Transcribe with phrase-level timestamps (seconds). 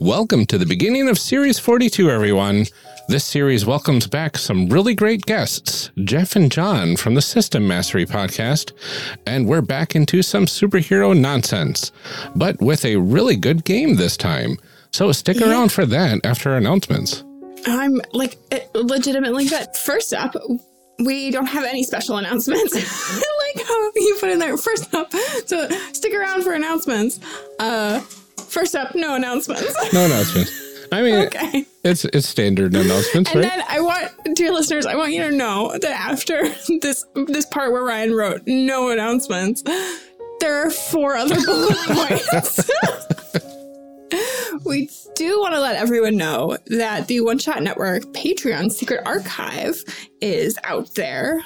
[0.00, 2.66] Welcome to the beginning of Series 42, everyone.
[3.08, 8.06] This series welcomes back some really great guests, Jef and Jon from the System Mastery
[8.06, 8.72] podcast,
[9.26, 11.90] and we're back into some superhero nonsense,
[12.36, 14.56] but with a really good game this time.
[14.92, 15.50] So stick Yeah.
[15.50, 17.24] around for that after announcements.
[17.66, 19.74] I'm like eh, legitimately good.
[19.76, 20.36] First up,
[21.00, 22.72] we don't have any special announcements.
[22.76, 25.12] I like how you put in there first up.
[25.46, 27.18] So stick around for announcements.
[27.58, 28.00] Uh,
[28.48, 29.74] first up, no announcements.
[29.92, 30.52] No announcements.
[30.90, 31.66] I mean, okay.
[31.84, 33.48] it's it's standard announcements, And right?
[33.50, 36.48] then I want, dear listeners, I want you to know that after
[36.80, 39.62] this this part where Ryan wrote no announcements,
[40.40, 42.70] there are four other bullet points.
[44.64, 49.82] we do want to let everyone know that the One Shot Network Patreon secret archive
[50.22, 51.42] is out there.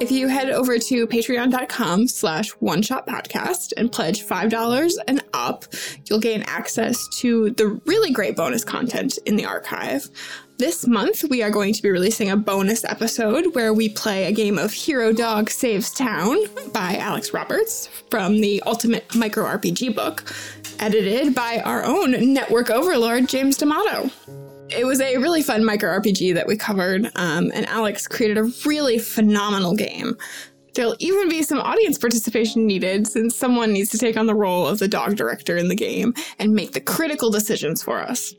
[0.00, 5.64] If you head over to patreon.com slash one shot podcast and pledge $5 and up,
[6.06, 10.08] you'll gain access to the really great bonus content in the archive.
[10.58, 14.32] This month, we are going to be releasing a bonus episode where we play a
[14.32, 16.38] game of Hero Dog Saves Town
[16.72, 20.32] by Alex Roberts from the Ultimate Micro RPG book,
[20.78, 24.10] edited by our own network overlord, James D'Amato
[24.70, 28.50] it was a really fun micro RPG that we covered, um, and Alex created a
[28.64, 30.16] really phenomenal game.
[30.74, 34.66] There'll even be some audience participation needed since someone needs to take on the role
[34.66, 38.34] of the dog director in the game and make the critical decisions for us.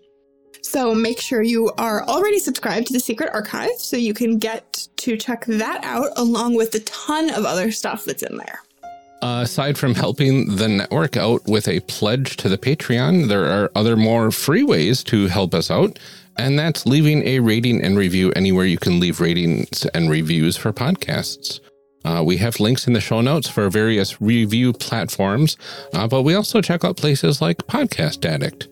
[0.61, 4.87] So make sure you are already subscribed to the Secret Archive so you can get
[4.97, 8.64] to check that out along with a ton of other stuff that's in there.
[9.21, 13.95] Aside from helping the network out with a pledge to the Patreon, there are other
[13.95, 15.97] more free ways to help us out.
[16.37, 20.73] And that's leaving a rating and review anywhere you can leave ratings and reviews for
[20.73, 21.61] podcasts.
[22.03, 25.57] Uh, we have links in the show notes for various review platforms,
[25.93, 28.67] uh, but we also check out places like Podcast Addict.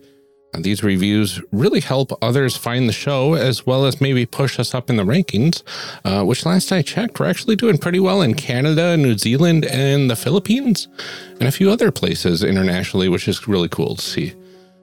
[0.60, 4.90] These reviews really help others find the show as well as maybe push us up
[4.90, 5.62] in the rankings,
[6.04, 10.10] uh, which last I checked, we're actually doing pretty well in Canada, New Zealand, and
[10.10, 10.88] the Philippines,
[11.38, 14.34] and a few other places internationally, which is really cool to see.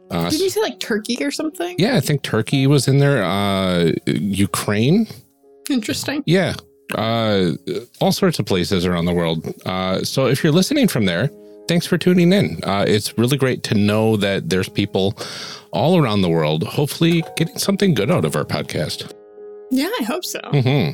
[0.09, 1.75] Uh, Did you say like Turkey or something?
[1.79, 5.07] yeah, I think Turkey was in there, uh, Ukraine.
[5.69, 6.23] Interesting.
[6.25, 6.55] Yeah.
[6.93, 7.51] Uh,
[8.01, 9.53] all sorts of places around the world.
[9.65, 11.29] Uh, so if you're listening from there,
[11.71, 12.59] thanks for tuning in.
[12.65, 15.17] Uh, it's really great to know that there's people
[15.71, 19.13] all around the world, hopefully getting something good out of our podcast.
[19.69, 20.41] Yeah, I hope so.
[20.51, 20.89] hmm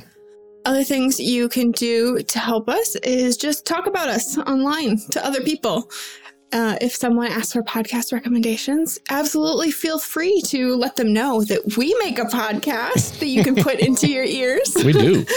[0.65, 5.25] Other things you can do to help us is just talk about us online to
[5.25, 5.89] other people.
[6.53, 11.75] Uh, if someone asks for podcast recommendations, absolutely feel free to let them know that
[11.77, 14.73] we make a podcast that you can put into your ears.
[14.83, 15.25] We do.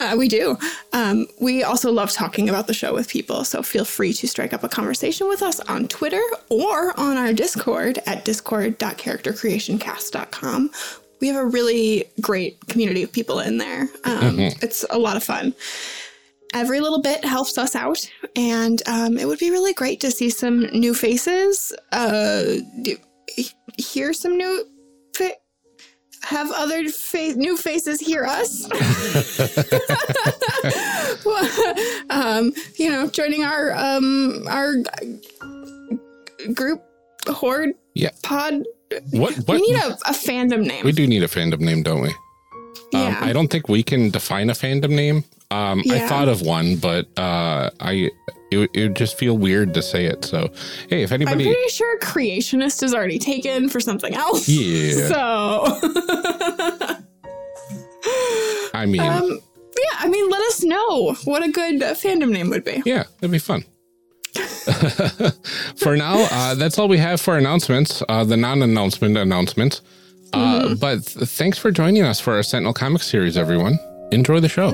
[0.00, 0.56] Uh, we do.
[0.94, 4.54] Um, we also love talking about the show with people, so feel free to strike
[4.54, 10.70] up a conversation with us on Twitter or on our Discord at discord.charactercreationcast.com.
[11.20, 13.88] We have a really great community of people in there.
[14.04, 15.52] Um, It's a lot of fun.
[16.52, 20.30] Every little bit helps us out, and um, it would be really great to see
[20.30, 22.42] some new faces, uh,
[22.82, 22.96] do,
[23.78, 24.66] hear some new.
[25.14, 25.30] Fa-
[26.22, 28.64] have other fa- new faces hear us.
[32.10, 34.74] um, you know, joining our um our
[36.54, 36.82] group
[37.28, 38.10] horde Yeah.
[38.22, 38.64] pod.
[39.12, 39.34] What?
[39.46, 39.48] What?
[39.48, 40.84] We need a, a fandom name.
[40.84, 42.12] we do need a fandom name, don't we?
[42.92, 43.18] yeah.
[43.20, 45.24] Um, I don't think we can define a fandom name.
[45.50, 48.10] Um, I thought of one, but uh, I
[48.52, 50.24] it, would- it would just feel weird to say it.
[50.24, 50.48] So,
[50.88, 54.48] hey, if anybody, I'm pretty sure creationist is already taken for something else.
[54.48, 55.64] yeah, So,
[58.74, 59.40] I mean, um,
[59.78, 62.82] yeah, I mean, let us know what a good uh, fandom name would be.
[62.86, 63.64] Yeah, that'd be fun.
[65.76, 69.82] for now, uh, that's all we have for announcements, uh, the non announcement announcements.
[70.32, 73.78] Uh, But th- thanks for joining us for our Sentinel Comic series, everyone.
[74.12, 74.70] Enjoy the show.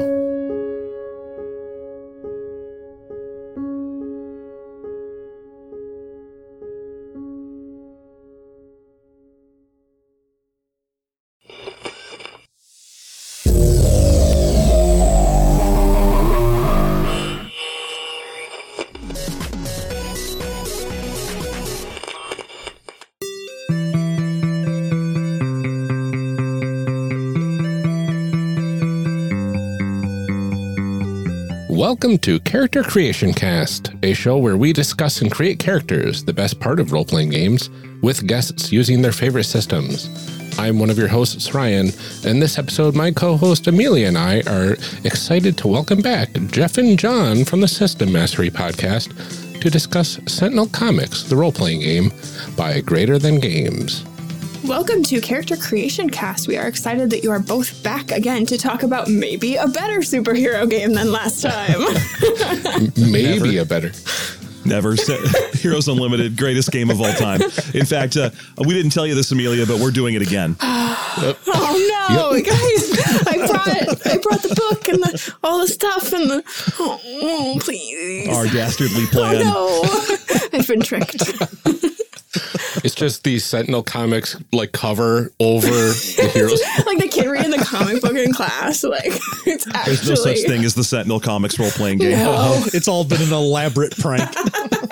[31.96, 36.60] Welcome to Character Creation Cast, a show where we discuss and create characters, the best
[36.60, 37.70] part of role playing games,
[38.02, 40.10] with guests using their favorite systems.
[40.58, 41.92] I'm one of your hosts, Ryan,
[42.26, 46.76] and this episode, my co host Amelia and I are excited to welcome back Jef
[46.76, 52.12] and Jon from the System Mastery podcast to discuss Sentinel Comics, the role playing game,
[52.58, 54.04] by Greater Than Games.
[54.66, 56.48] Welcome to Character Creation Cast.
[56.48, 60.00] We are excited that you are both back again to talk about maybe a better
[60.00, 61.82] superhero game than last time.
[63.12, 63.60] Maybe Never.
[63.60, 63.92] a better.
[64.64, 64.96] Never.
[64.96, 65.20] Set,
[65.54, 67.42] Heroes Unlimited, greatest game of all time.
[67.74, 70.56] In fact, uh, we didn't tell you this, Amelia, but we're doing it again.
[70.60, 71.36] oh
[72.10, 73.26] no, guys!
[73.28, 76.42] I brought I brought the book and the, all the stuff and the
[76.80, 78.28] oh, oh, please.
[78.28, 79.42] Our dastardly plan.
[79.44, 80.16] Oh
[80.52, 81.22] no, I've been tricked.
[82.84, 86.60] It's just the Sentinel Comics like cover over the heroes.
[86.86, 88.82] like the kid reading the comic book in class.
[88.84, 89.04] Like
[89.46, 92.18] it's actually There's no such thing as the Sentinel Comics role playing game.
[92.18, 92.34] No.
[92.36, 94.28] Oh, it's all been an elaborate prank.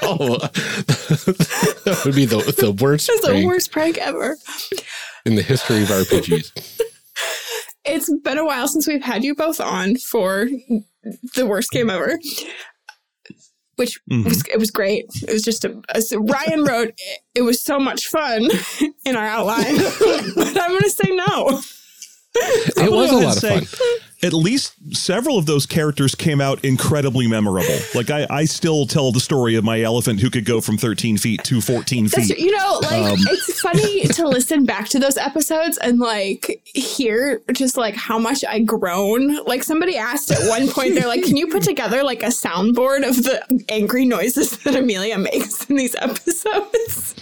[0.06, 4.36] Oh, that would be the, the worst, It's the worst prank ever.
[5.24, 6.50] in the history of RPGs.
[7.86, 10.46] It's been a while since we've had you both on for
[11.36, 12.18] the worst game ever.
[13.76, 14.28] Which mm-hmm.
[14.28, 15.06] was it was great.
[15.26, 16.88] It was just a, as Ryan wrote.
[16.96, 18.48] It, it was so much fun
[19.04, 19.76] in our outline,
[20.34, 21.60] but I'm gonna say no.
[22.76, 23.86] It was a lot of and fun.
[24.22, 27.76] At least several of those characters came out incredibly memorable.
[27.94, 31.18] Like I, I still tell the story of my elephant who could go from 13
[31.18, 32.38] feet to 14 That's, feet.
[32.38, 37.42] you know, like Um, it's funny to listen back to those episodes and like hear
[37.52, 39.44] just like how much I groan.
[39.44, 43.06] Like somebody asked at one point, they're like, "Can you put together like a soundboard
[43.06, 47.14] of the angry noises that Amelia makes in these episodes?"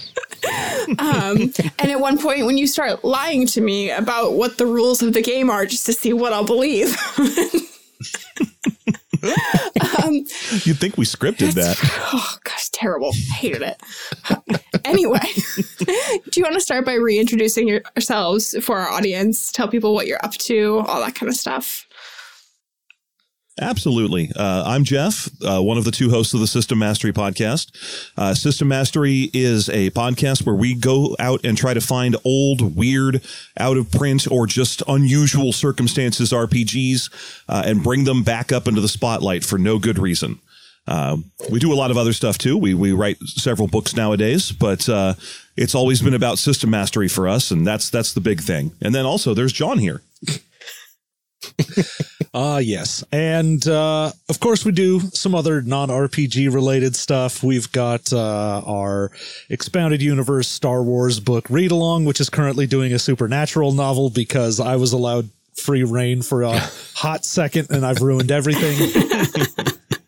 [0.98, 5.02] Um, and at one point, when you start lying to me about what the rules
[5.02, 6.96] of the game are, just to see what I'll believe.
[10.02, 10.14] um,
[10.64, 11.78] You'd think we scripted that.
[12.14, 13.12] Oh gosh, terrible.
[13.14, 13.82] I Hated it.
[14.84, 15.20] anyway,
[15.78, 19.50] do you want to start by reintroducing yourselves for our audience?
[19.50, 21.86] Tell people what you're up to, all that kind of stuff.
[23.60, 24.30] Absolutely.
[24.34, 27.70] Uh, I'm Jef, uh, one of the two hosts of the System Mastery podcast.
[28.16, 32.74] Uh, System Mastery is a podcast where we go out and try to find old,
[32.76, 33.20] weird,
[33.58, 38.80] out of print, or just unusual circumstances RPGs uh, and bring them back up into
[38.80, 40.38] the spotlight for no good reason.
[40.86, 41.18] Uh,
[41.50, 42.56] we do a lot of other stuff too.
[42.56, 45.14] We we write several books nowadays, but uh,
[45.56, 48.72] it's always been about system mastery for us, and that's that's the big thing.
[48.80, 50.00] And then also there's Jon here.
[52.34, 53.04] Ah, yes.
[53.12, 57.42] And uh, of course, we do some other non RPG related stuff.
[57.42, 59.10] We've got uh, our
[59.50, 64.60] Expounded Universe Star Wars book read along, which is currently doing a supernatural novel because
[64.60, 66.56] I was allowed free reign for a
[66.94, 69.02] hot second and I've ruined everything.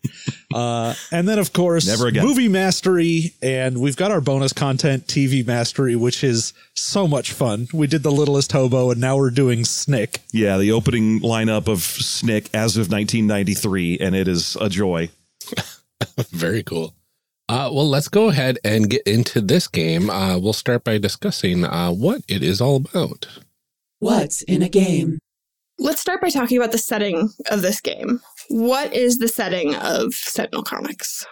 [0.55, 2.25] Uh, and then, of course, Never again.
[2.25, 7.67] movie mastery, and we've got our bonus content, TV mastery, which is so much fun.
[7.73, 10.21] We did the Littlest Hobo, and now we're doing Snick.
[10.31, 15.11] Yeah, the opening lineup of Snick as of 1993, and it is a joy.
[16.31, 16.95] Very cool.
[17.49, 20.09] Uh, well, let's go ahead and get into this game.
[20.09, 23.27] Uh, we'll start by discussing uh, what it is all about.
[23.99, 25.19] What's in a game?
[25.79, 28.21] Let's start by talking about the setting of this game.
[28.49, 31.27] What is the setting of Sentinel Comics?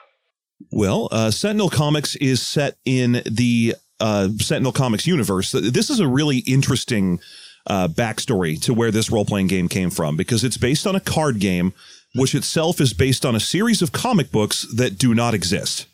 [0.70, 5.52] Well, uh, Sentinel Comics is set in the uh, Sentinel Comics universe.
[5.52, 7.20] This is a really interesting
[7.66, 11.00] uh, backstory to where this role playing game came from because it's based on a
[11.00, 11.72] card game,
[12.14, 15.86] which itself is based on a series of comic books that do not exist.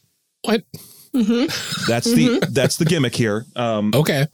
[0.43, 0.63] What?
[1.13, 3.45] That's the that's the gimmick here.
[3.57, 4.27] Um, Okay.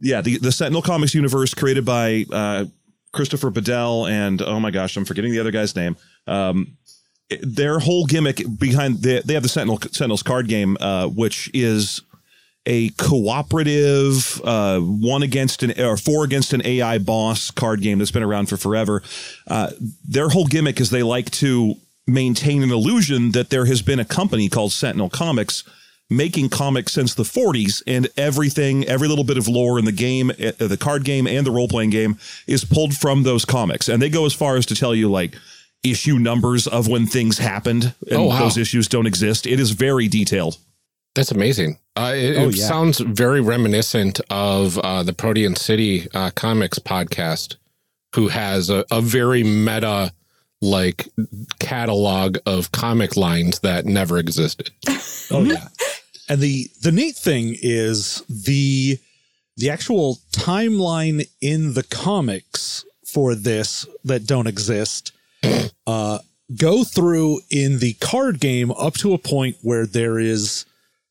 [0.00, 2.64] yeah, the, the Sentinel Comics universe created by uh,
[3.14, 5.96] Christopher Badell and oh my gosh, I'm forgetting the other guy's name.
[6.26, 6.76] Um,
[7.40, 12.02] their whole gimmick behind they, they have the Sentinel Sentinels card game, uh, which is
[12.66, 18.10] a cooperative uh, one against an or four against an AI boss card game that's
[18.10, 19.02] been around for forever.
[19.46, 19.70] Uh,
[20.06, 21.74] their whole gimmick is they like to
[22.06, 25.64] maintain an illusion that there has been a company called Sentinel Comics
[26.10, 30.30] making comics since the 40s and everything every little bit of lore in the game
[30.30, 34.10] uh, the card game and the role-playing game is pulled from those comics and they
[34.10, 35.34] go as far as to tell you like
[35.82, 38.38] issue numbers of when things happened and Oh, wow.
[38.40, 40.58] those issues don't exist it is very detailed
[41.14, 41.78] That's amazing.
[41.96, 42.66] Uh, it Oh, it yeah.
[42.66, 47.56] sounds very reminiscent of uh, the Protean City uh, Comics podcast,
[48.16, 50.12] who has a, a very meta
[50.64, 51.08] like
[51.58, 54.70] catalog of comic lines that never existed.
[55.30, 55.68] Oh yeah.
[56.28, 58.98] And the the neat thing is the
[59.56, 65.12] the actual timeline in the comics for this that don't exist.
[65.86, 66.18] Uh,
[66.56, 70.64] go through in the card game up to a point where there is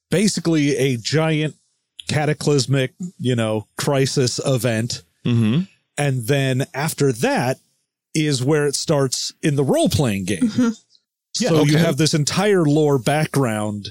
[0.10, 1.55] basically a giant
[2.07, 5.03] cataclysmic, you know, crisis event.
[5.25, 5.62] Mm-hmm.
[5.98, 7.60] And then after that
[8.13, 10.41] is where it starts in the role playing game.
[10.41, 10.70] Mm-hmm.
[11.39, 13.89] Yeah, so you have this entire lore background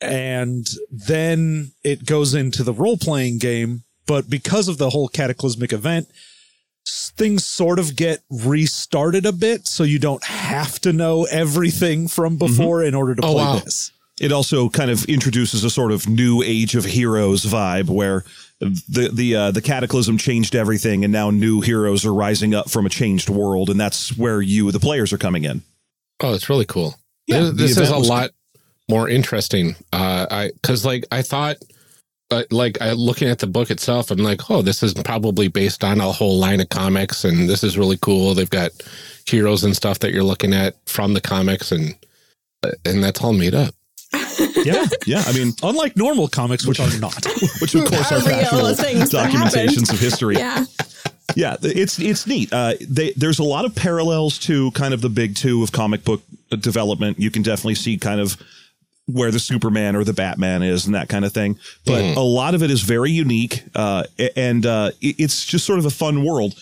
[0.00, 3.84] and then it goes into the role playing game.
[4.06, 6.08] But because of the whole cataclysmic event,
[6.86, 9.66] things sort of get restarted a bit.
[9.66, 12.46] So you don't have to know everything from mm-hmm.
[12.46, 13.58] before in order to Oh, play wow.
[13.60, 13.92] this.
[14.20, 18.24] It also kind of introduces a sort of new age of heroes vibe where
[18.60, 22.86] the the uh, the cataclysm changed everything, and now new heroes are rising up from
[22.86, 25.62] a changed world, and that's where you, the players, are coming in.
[26.20, 26.94] Oh, it's really cool.
[27.26, 28.30] Yeah, this this is a was- lot
[28.88, 29.74] more interesting.
[29.92, 31.56] Uh, I because like I thought,
[32.30, 35.82] uh, like I looking at the book itself, I'm like, oh, this is probably based
[35.82, 38.34] on a whole line of comics, and this is really cool.
[38.34, 38.70] They've got
[39.26, 41.94] heroes and stuff that you're looking at from the comics, and
[42.62, 43.74] uh, and that's all made up.
[44.64, 44.86] Yeah.
[45.06, 47.24] Yeah, I mean, Unlike normal comics, which are not.
[47.60, 50.36] which of course are Are factual things documentations of history.
[50.36, 50.64] Yeah.
[51.36, 52.52] Yeah, it's it's neat.
[52.52, 56.04] Uh, they, there's a lot of parallels to kind of the big two of comic
[56.04, 56.22] book
[56.60, 57.18] development.
[57.18, 58.36] You can definitely see kind of
[59.06, 61.58] where the Superman or the Batman is and that kind of thing.
[61.84, 64.04] But a lot of it is very unique, uh,
[64.36, 66.54] and uh, it- it's just sort of a fun world.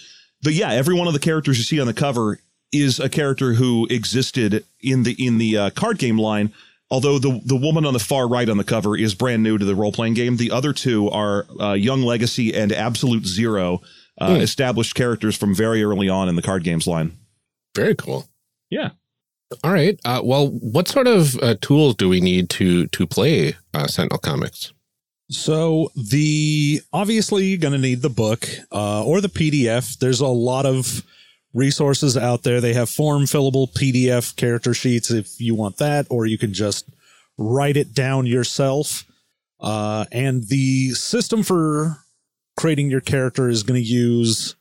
[0.42, 2.40] But yeah, every one of the characters you see on the cover
[2.72, 6.52] is a character who existed in the in the uh, card game line.
[6.92, 9.64] Although the the woman on the far right on the cover is brand new to
[9.64, 13.80] the role playing game, the other two are uh, Young Legacy and Absolute Zero,
[14.20, 17.16] uh, established characters from very early on in the card games line.
[17.74, 18.28] Very cool.
[18.68, 18.90] Yeah.
[19.64, 19.98] All right.
[20.04, 24.18] Uh, well, what sort of uh, tools do we need to to play uh, Sentinel
[24.18, 24.74] Comics?
[25.30, 29.98] So the obviously you're going to need the book uh, or the PDF.
[29.98, 31.02] There's a lot of
[31.54, 32.60] resources out there.
[32.60, 36.88] They have form fillable PDF character sheets if you want that, or you can just
[37.38, 39.04] write it down yourself.
[39.60, 41.98] Uh, and the system for
[42.56, 44.56] creating your character is going to use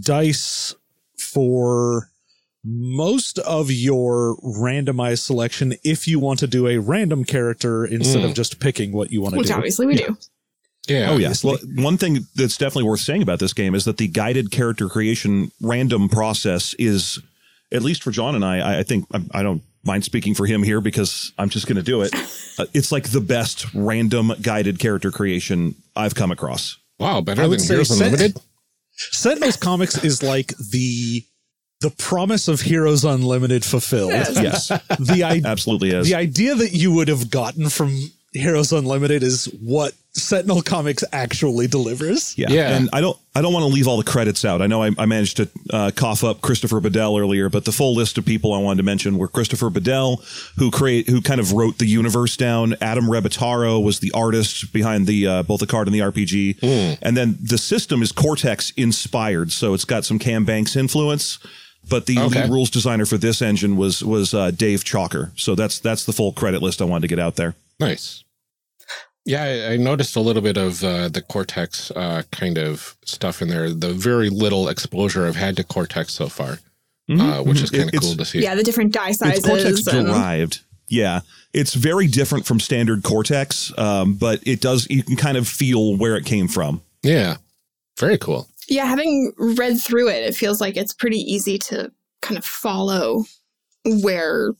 [0.00, 0.74] dice
[1.18, 2.08] for
[2.64, 8.34] most of your randomized selection if you want to do a random character instead of
[8.34, 9.54] just picking what you want to Which do.
[9.54, 10.16] obviously we do.
[10.88, 11.10] Yeah.
[11.10, 11.44] Oh yes.
[11.44, 14.88] Well, one thing that's definitely worth saying about this game is that the guided character
[14.88, 17.20] creation random process is,
[17.70, 20.44] at least for Jon and I, I, I think I, I don't mind speaking for
[20.46, 22.14] him here because I'm just going to do it.
[22.58, 26.76] Uh, it's like the best random guided character creation I've come across.
[26.98, 27.22] Wow.
[27.22, 28.36] Better I than Heroes Sen- Unlimited.
[28.94, 31.24] Sentinels Comics is like the
[31.80, 34.10] the promise of Heroes Unlimited fulfilled.
[34.12, 36.06] Yes, The I- absolutely is.
[36.06, 37.98] the idea that you would have gotten from
[38.32, 42.36] Heroes Unlimited is what Sentinel Comics actually delivers.
[42.36, 42.48] Yeah.
[42.50, 42.76] Yeah.
[42.76, 44.60] And I don't I don't want to leave all the credits out.
[44.60, 47.94] I know I, I managed to uh, cough up Christopher Badell earlier, but the full
[47.94, 50.18] list of people I wanted to mention were Christopher Badell,
[50.58, 52.74] who create who kind of wrote the universe down.
[52.82, 56.98] Adam Rebottaro was the artist behind the uh, both the card and the RPG.
[57.00, 61.38] And then the system is Cortex inspired, so it's got some Cam Banks influence.
[61.88, 62.48] But the Okay.
[62.48, 65.32] rules designer for this engine was was uh, Dave Chalker.
[65.36, 67.54] So that's that's the full credit list I wanted to get out there.
[67.80, 68.21] Nice.
[69.24, 73.40] Yeah, I, I noticed a little bit of uh, the Cortex uh, kind of stuff
[73.40, 73.70] in there.
[73.72, 76.58] The very little exposure I've had to Cortex so far,
[77.08, 78.40] uh, which is kind of cool to see.
[78.40, 79.44] Yeah, the different die it's sizes.
[79.44, 81.20] cortex and- derived yeah
[81.54, 85.96] it's very different from standard cortex um, but it does you can kind of feel
[85.96, 87.36] where it came from Yeah.
[87.98, 88.48] Very cool.
[88.68, 93.24] yeah, having read through it, it feels like it's pretty easy to kind of follow
[94.02, 94.54] where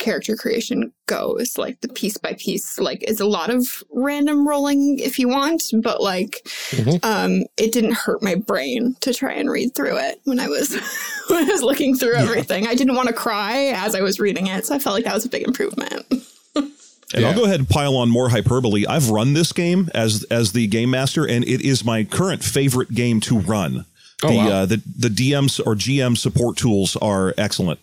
[0.00, 4.98] character creation goes like the piece by piece like it's a lot of random rolling
[4.98, 6.40] if you want but like
[6.70, 7.04] Mhm.
[7.04, 10.74] um it didn't hurt my brain to try and read through it when i was
[11.28, 14.48] when i was looking through everything i didn't want to cry as i was reading
[14.48, 16.04] it so i felt like that was a big improvement
[16.56, 20.52] and i'll go ahead and pile on more hyperbole i've run this game as as
[20.52, 23.84] the game master and it is my current favorite game to run
[24.22, 24.48] Oh, the wow.
[24.50, 27.80] uh, the the DMs or GM support tools are excellent.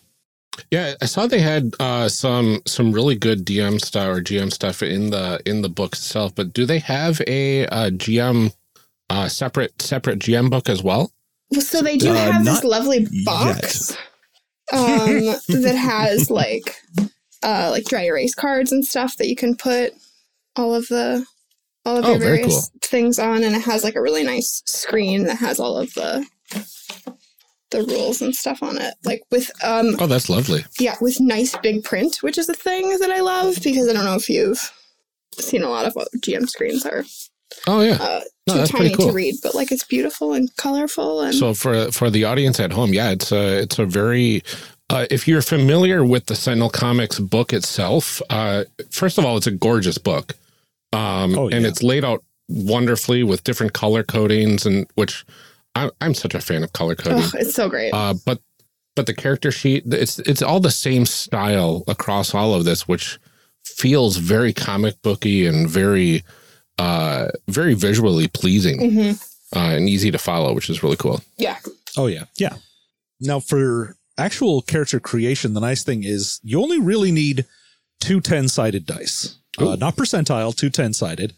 [0.70, 4.82] Yeah, I saw they had uh, some some really good DM stuff or GM stuff
[4.82, 6.34] in the in the book itself.
[6.34, 8.52] But do they have a, uh GM
[9.10, 11.12] uh, separate separate GM book as well?
[11.50, 13.96] Well, so they do Uh, have this lovely box
[14.72, 14.78] um,
[15.48, 16.76] that has like
[17.42, 19.94] uh, like dry erase cards and stuff that you can put
[20.56, 21.24] all of the
[21.86, 22.80] all of Oh, your various cool.
[22.82, 26.26] things on, and it has like a really nice screen that has all of the
[27.70, 30.64] the rules and stuff on it, like with um Oh, that's lovely.
[30.80, 34.04] yeah with nice big print, which is a thing that I love because I don't
[34.04, 34.60] know if you've
[35.32, 37.04] seen a lot of what GM screens are
[37.66, 37.94] Oh yeah.
[38.00, 39.08] uh, No, too that's tiny cool.
[39.08, 42.72] to read, but like it's beautiful and colorful and So for for the audience at
[42.72, 44.42] home, yeah, it's a it's a very
[44.90, 49.46] Uh, if you're familiar with the Sentinel Comics book itself, uh, first of all, it's
[49.46, 50.34] a gorgeous book,
[50.94, 55.26] um, Oh, and it's laid out wonderfully with different color codings, and which
[55.74, 57.22] I'm, I'm such a fan of color coding.
[57.22, 57.92] Ugh, it's so great.
[57.92, 58.40] Uh, but
[58.96, 63.18] but the character sheet, it's it's all the same style across all of this, which
[63.64, 66.24] feels very comic booky and very
[66.78, 69.12] uh, very visually pleasing hmm
[69.56, 71.22] uh, and easy to follow, which is really cool.
[71.38, 71.56] Yeah.
[71.96, 72.56] Oh yeah, Yeah.
[73.20, 77.46] Now for actual character creation, the nice thing is you only really need
[78.00, 81.32] two 10 sided dice, uh, not percentile, two 10 sided.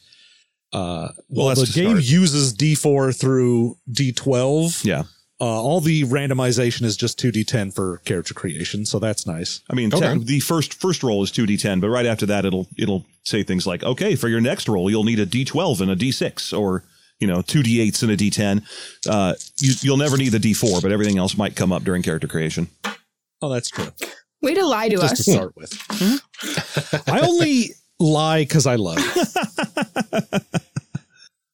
[0.73, 2.05] Uh, well, that's the game start.
[2.05, 4.85] uses D4 through D12.
[4.85, 5.03] Yeah.
[5.43, 9.63] Uh, all the randomization is just 2D10 for character creation, so that's nice.
[9.71, 10.19] I mean, Okay.
[10.19, 13.67] the first first roll is two d10, but right after that, it'll it'll say things
[13.67, 16.85] like, okay, for your next roll, you'll need a d12 and a d6, or
[17.21, 18.63] you know, two d8s and a d10.
[19.09, 22.29] Uh, you, you'll never need the d4, but everything else might come up during character
[22.29, 22.69] creation.
[23.41, 23.89] Oh, that's true.
[24.43, 25.25] Way to lie to Just us.
[25.25, 27.09] to start with.
[27.09, 28.99] I only lie because I love.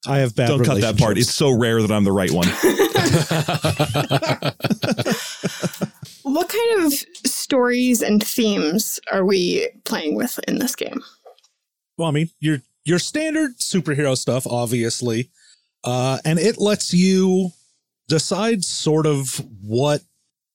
[0.09, 1.19] I have bad Don't cut that part.
[1.19, 2.49] It's so rare that I'm the right one.
[6.23, 6.93] What kind of
[7.25, 11.03] stories and themes are we playing with in this game?
[11.97, 15.31] well, I mean, your your standard superhero stuff, obviously,
[15.85, 17.51] uh, and it lets you
[18.09, 20.03] decide sort of what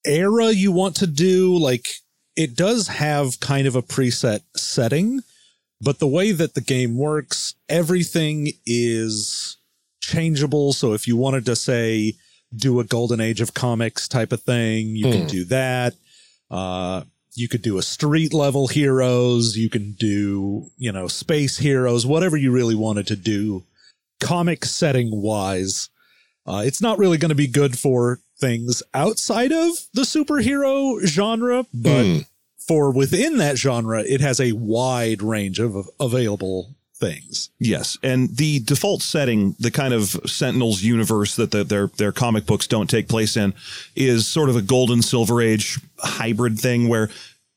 [0.06, 1.58] era you want to do.
[1.58, 1.88] Like,
[2.36, 5.22] it does have kind of a preset setting,
[5.82, 9.58] but the way that the game works, everything is
[10.02, 10.74] changeable.
[10.74, 12.14] So if you wanted to say
[12.56, 15.28] do a golden age of comics type of thing, you can Hmm.
[15.28, 15.96] do that.
[16.50, 19.56] Uh, you could do a street level heroes.
[19.58, 23.64] You can do, you know, space heroes, whatever you really wanted to do,
[24.20, 25.88] comic setting wise.
[26.46, 31.66] Uh, it's not really going to be good for things outside of the superhero genre,
[31.74, 32.20] but Hmm.
[32.68, 37.50] For within that genre, it has a wide range of available things.
[37.60, 42.46] Yes, and the default setting, the kind of Sentinels universe that the, their their comic
[42.46, 43.54] books don't take place in,
[43.96, 47.10] is sort of a golden silver age hybrid thing where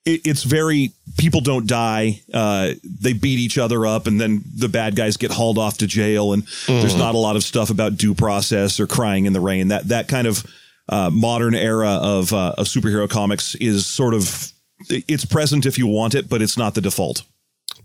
[0.05, 4.69] it, it's very people don't die, uh, they beat each other up, and then the
[4.69, 7.97] bad guys get hauled off to jail, and there's not a lot of stuff about
[7.97, 9.69] due process or crying in the rain.
[9.69, 10.45] That that kind of
[10.89, 14.53] uh, modern era of uh, of superhero comics is sort of
[14.89, 17.23] it's present if you want it, but it's not the default.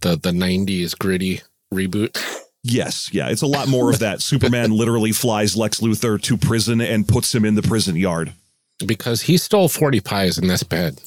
[0.01, 1.41] The the '90s gritty
[1.73, 2.17] reboot.
[2.63, 4.21] Yes, yeah, it's a lot more of that.
[4.21, 8.33] Superman literally flies Lex Luthor to prison and puts him in the prison yard.
[8.85, 10.99] because he stole 40 pies in this bed.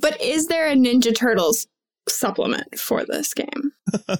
[0.00, 1.66] But is there a Ninja Turtles
[2.08, 3.72] supplement for this game?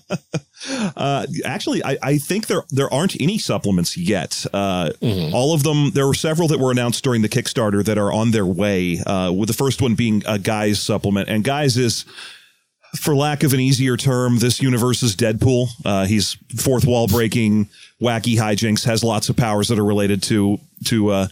[0.94, 4.44] Uh, actually, I, I think there there aren't any supplements yet.
[4.52, 5.32] Uh, Mhm.
[5.32, 8.30] All of them, there were several that were announced during the Kickstarter that are on
[8.32, 8.98] their way.
[8.98, 12.04] Uh, with the first one being a Guise supplement, and Guise is.
[12.96, 15.68] For lack of an easier term, this universe's Deadpool.
[15.84, 17.68] Uh, he's fourth wall breaking,
[18.02, 21.28] wacky hijinks, has lots of powers that are related to to uh,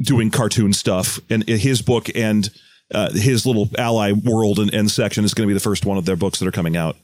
[0.00, 1.20] doing cartoon stuff.
[1.30, 2.50] And his book and
[2.92, 5.98] uh, his little ally world and, and section is going to be the first one
[5.98, 6.96] of their books that are coming out.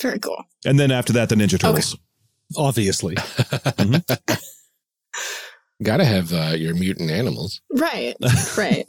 [0.00, 0.44] Very cool.
[0.64, 1.96] And then after that, the Ninja Turtles.
[2.56, 3.14] Obviously.
[5.82, 7.60] Got to have uh, your mutant animals.
[7.72, 8.14] Right.
[8.56, 8.86] Right.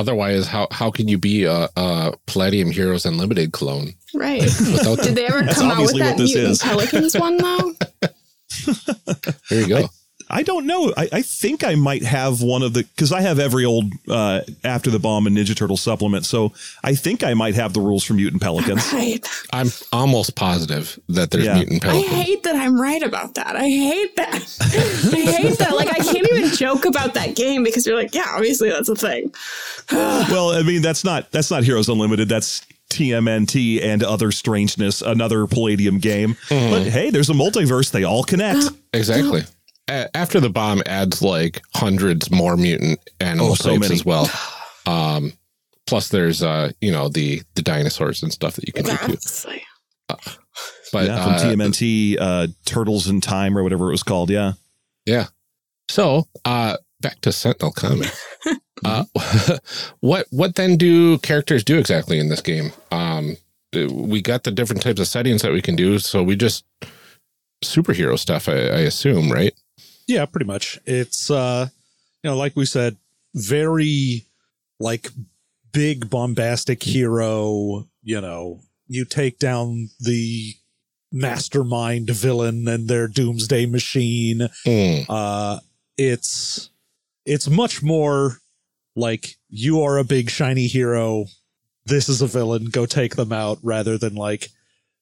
[0.00, 4.42] Otherwise, how how can you be a, a Palladium Heroes Unlimited clone Right.
[4.42, 6.62] Did they ever come out with that Mutant is.
[6.62, 7.74] Pelicans one though?
[9.50, 9.88] There you go.
[10.30, 10.92] I don't know.
[10.96, 14.42] I, I think I might have one of the because I have every old uh,
[14.64, 16.52] After the Bomb and Ninja Turtle supplement, so
[16.84, 18.92] I think I might have the rules for Mutant Pelicans.
[18.98, 19.26] Right.
[19.52, 21.54] I'm almost positive that there's Yeah.
[21.54, 22.12] mutant pelicans.
[22.12, 23.54] I hate that I'm right about that.
[23.56, 24.34] I hate that.
[25.12, 25.74] I hate that.
[25.76, 28.96] Like I can't even joke about that game because you're like, yeah, obviously that's a
[28.96, 29.32] thing.
[29.92, 32.28] well, I mean that's not that's not Heroes Unlimited.
[32.28, 36.36] That's TMNT and other strangeness, another Palladium game.
[36.48, 37.90] But hey, there's a multiverse.
[37.90, 38.64] They all connect.
[38.94, 39.42] Exactly.
[39.88, 43.94] A- After the bomb adds like hundreds more mutant animal Oh, so types many.
[43.94, 44.30] as well.
[44.86, 45.32] Um,
[45.86, 48.98] plus, there's uh, you know the the dinosaurs and stuff that you can do too.
[49.02, 49.62] Obviously.
[50.90, 54.30] But yeah, from uh, TMNT, uh, Turtles in Time or whatever it was called.
[54.30, 54.52] Yeah.
[55.04, 55.26] Yeah.
[55.90, 58.24] So, uh, back to Sentinel Comics.
[58.84, 59.04] uh,
[60.00, 62.72] what what then do characters do exactly in this game?
[62.90, 63.36] Um,
[63.74, 66.64] we got the different types of settings that we can do, so we just
[67.62, 69.52] superhero stuff, I, I assume, right?
[70.08, 70.80] Yeah, pretty much.
[70.86, 71.68] It's uh
[72.24, 72.96] you know, like we said,
[73.34, 74.24] very
[74.80, 75.10] like
[75.72, 80.54] big bombastic hero, you know, you take down the
[81.12, 84.48] mastermind villain and their doomsday machine.
[84.64, 85.00] Hmm.
[85.08, 85.60] Uh
[85.96, 86.70] it's
[87.26, 88.38] it's much more
[88.96, 91.26] like you are a big shiny hero.
[91.84, 92.66] This is a villain.
[92.66, 94.48] Go take them out rather than like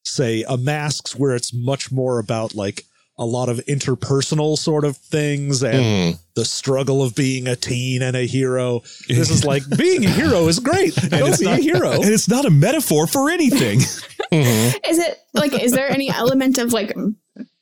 [0.04, 2.84] say a masks where it's much more about like
[3.18, 6.18] a lot of interpersonal sort of things and Mm.
[6.34, 8.82] the struggle of being a teen and a hero.
[9.08, 10.94] This is like being a hero is great.
[11.10, 11.92] Go it's be not, a hero.
[11.92, 13.80] and it's not a metaphor for anything.
[14.32, 14.74] Mhm.
[14.90, 16.92] Is it like, is there any element of like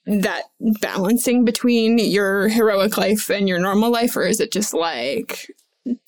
[0.06, 0.42] that
[0.80, 5.46] balancing between your heroic life and your normal life, or is it just like,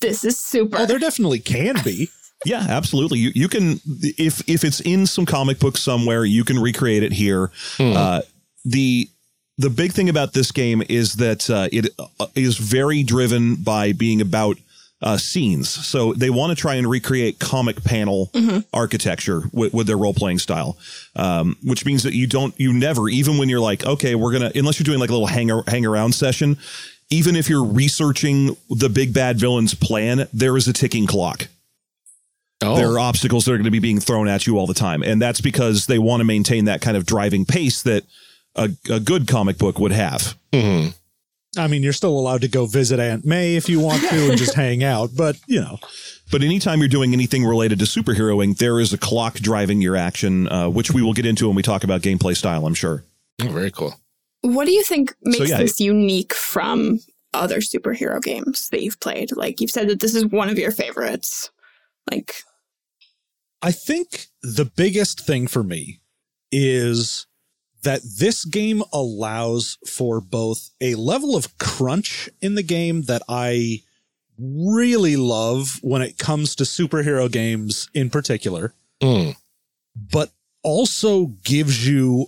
[0.01, 0.77] this is super?
[0.79, 2.09] Oh, there definitely can be.
[2.45, 3.17] Yeah, absolutely.
[3.17, 3.79] You you can
[4.19, 7.51] if if it's in some comic book somewhere, you can recreate it here.
[7.79, 8.21] Uh,
[8.63, 9.09] the
[9.57, 14.21] the big thing about this game is that uh, it uh, very driven by being
[14.21, 14.57] about
[15.01, 15.69] uh, scenes.
[15.69, 18.31] So they want to try and recreate comic panel
[18.73, 20.77] architecture with, with their role playing style,
[21.15, 24.51] um, which means that you don't you never even when you're like okay we're gonna
[24.55, 26.57] unless you're doing like a little hang hang around session.
[27.09, 31.47] Even if you're researching the big bad villain's plan, there is a ticking clock
[32.61, 34.73] Oh, there are obstacles that are going to be being thrown at you all the
[34.73, 38.03] time and that's because they want to maintain that kind of driving pace that
[38.57, 40.93] a, a good comic book would have Mhm.
[41.57, 44.37] I mean, you're still allowed to go visit Aunt May if you want to and
[44.37, 45.79] just hang out, but you know,
[46.31, 50.47] but anytime you're doing anything related to superheroing there is a clock driving your action
[50.49, 53.03] uh, which we will get into when we talk about gameplay style i'm sure
[53.41, 53.95] Oh, very cool.
[54.41, 56.99] What do you think makes yeah, this unique from
[57.33, 59.35] other superhero games that you've played?
[59.35, 61.49] Like you've said that this is one of your favorites.
[62.09, 62.33] Like
[63.61, 65.99] I think the biggest thing for me
[66.51, 67.25] is
[67.83, 73.81] that this game allows for both a level of crunch in the game that I
[74.39, 79.35] really love when it comes to superhero games in particular, Mm.
[79.95, 80.31] but
[80.63, 82.27] also gives you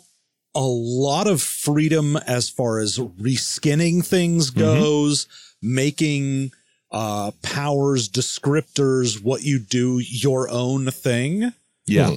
[0.55, 5.27] a lot of freedom as far as reskinning things goes,
[5.61, 6.51] making
[6.91, 11.53] uh powers descriptors what you do your own thing.
[11.85, 12.15] yeah Hmm.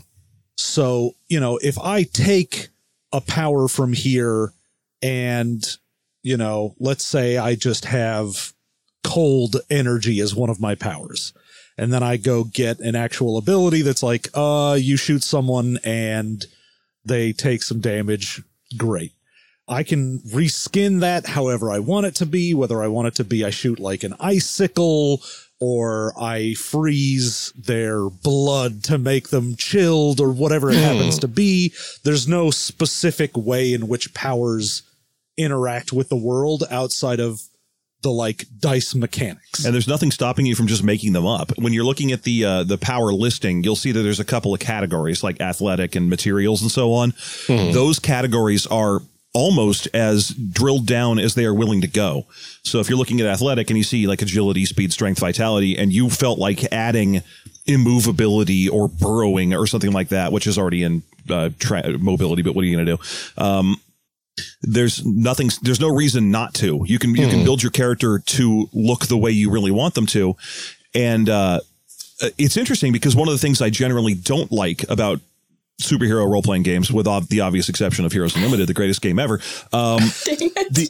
[0.57, 2.69] So, you know, if I take
[3.13, 4.53] a power from here
[5.03, 5.65] and,
[6.23, 8.53] you know, let's say I just have
[9.05, 11.33] cold energy as one of my powers.
[11.77, 16.45] And then I go get an actual ability that's like, uh, you shoot someone and
[17.05, 18.43] they take some damage.
[18.77, 19.13] Great.
[19.69, 23.25] I can reskin that however I want it to be, whether I want it to
[23.25, 25.23] be I shoot like an icicle
[25.63, 31.73] or I freeze their blood to make them chilled or whatever it happens to be.
[32.03, 34.83] There's no specific way in which powers
[35.37, 37.43] interact with the world outside of
[38.03, 39.65] the like dice mechanics.
[39.65, 42.45] and there's nothing stopping you from just making them up when you're looking at the
[42.45, 46.11] uh, the power listing you'll see that there's a couple of categories like athletic and
[46.11, 47.15] materials and so on
[47.47, 49.01] those categories are
[49.35, 52.27] almost as drilled down as they are willing to go.
[52.63, 55.93] So if you're looking at athletic and you see like agility speed strength vitality and
[55.93, 57.23] you felt like adding
[57.67, 62.55] immovability or burrowing or something like that which is already in uh, tra- mobility but
[62.55, 63.43] what are you going to do?
[63.43, 63.77] Um,
[64.63, 66.83] there's nothing there's no reason not to.
[66.87, 70.07] You can you can build your character to look the way you really want them
[70.07, 70.37] to.
[70.95, 71.61] And uh
[72.39, 75.21] it's interesting because one of the things i generally don't like about
[75.81, 79.35] superhero role-playing games with ob- the obvious exception of heroes unlimited the greatest game ever.
[79.73, 80.89] Um the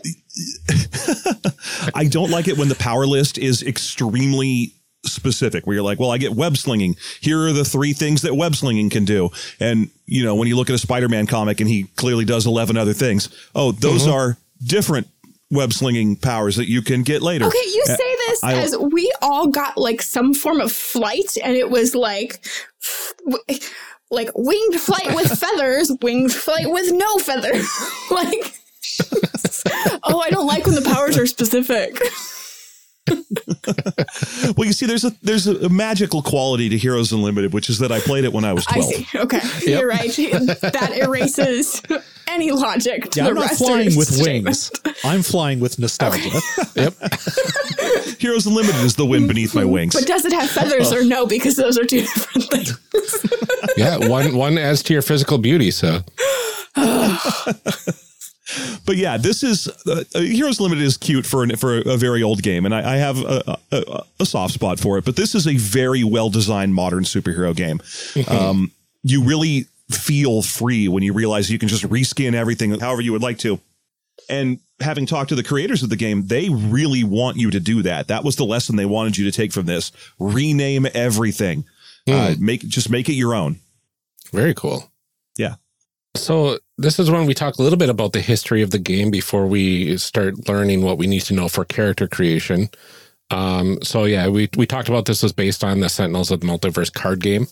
[1.95, 4.73] i don't like it when the power list is extremely
[5.05, 6.95] specific where you're like well i get web slinging.
[7.21, 9.31] Here are the three things that web slinging can do.
[9.61, 12.77] And you know when you look at a spider-man comic and he clearly does 11
[12.77, 15.09] other things oh those are different
[15.51, 17.45] web slinging powers that you can get later.
[17.45, 21.55] Okay, you say this I- as we all got like some form of flight, and
[21.57, 22.42] it was like,
[23.27, 23.61] w-
[24.12, 27.66] like winged flight with feathers, winged flight with no feathers.
[28.11, 28.55] like,
[30.05, 31.98] oh, I don't like when the powers are specific.
[34.57, 37.91] well you see there's a there's a, magical quality to heroes unlimited which is that
[37.91, 39.19] i played it when i was I 12 see.
[39.19, 40.09] Okay, you're right.
[40.12, 41.83] That erases
[42.29, 44.45] any logic to yeah, the I'm not rest of flying your with statement.
[44.45, 44.71] wings.
[45.05, 46.31] I'm flying with nostalgia.
[46.77, 46.95] Yep.
[48.19, 50.99] heroes unlimited is the wind beneath my wings But does it have feathers oh.
[51.01, 51.27] or no?
[51.27, 52.79] Because those are two different things.
[53.77, 53.97] Yeah.
[53.97, 55.71] One one adds to your physical beauty.
[55.71, 56.01] So
[58.85, 62.23] but yeah, this is uh, uh, Heroes Limited is cute for an, for a, very
[62.23, 65.05] old game, and I, I have a, a, a soft spot for it.
[65.05, 67.81] But this is a very well designed modern superhero game.
[68.29, 73.12] um, you really feel free when you realize you can just reskin everything however you
[73.12, 73.61] would like to.
[74.29, 77.83] And having talked to the creators of the game, they really want you to do
[77.83, 78.09] that.
[78.09, 79.93] That was the lesson they wanted you to take from this.
[80.19, 81.65] Rename everything.
[82.09, 83.61] Uh, make just make it your own.
[84.33, 84.91] very cool.
[85.37, 85.55] Yeah.
[86.14, 89.11] So this is when we talk a little bit about the history of the game
[89.11, 92.68] before we start learning what we need to know for character creation.
[93.31, 96.46] Um, so yeah, we we talked about this was based on the Sentinels of the
[96.46, 97.46] Multiverse card game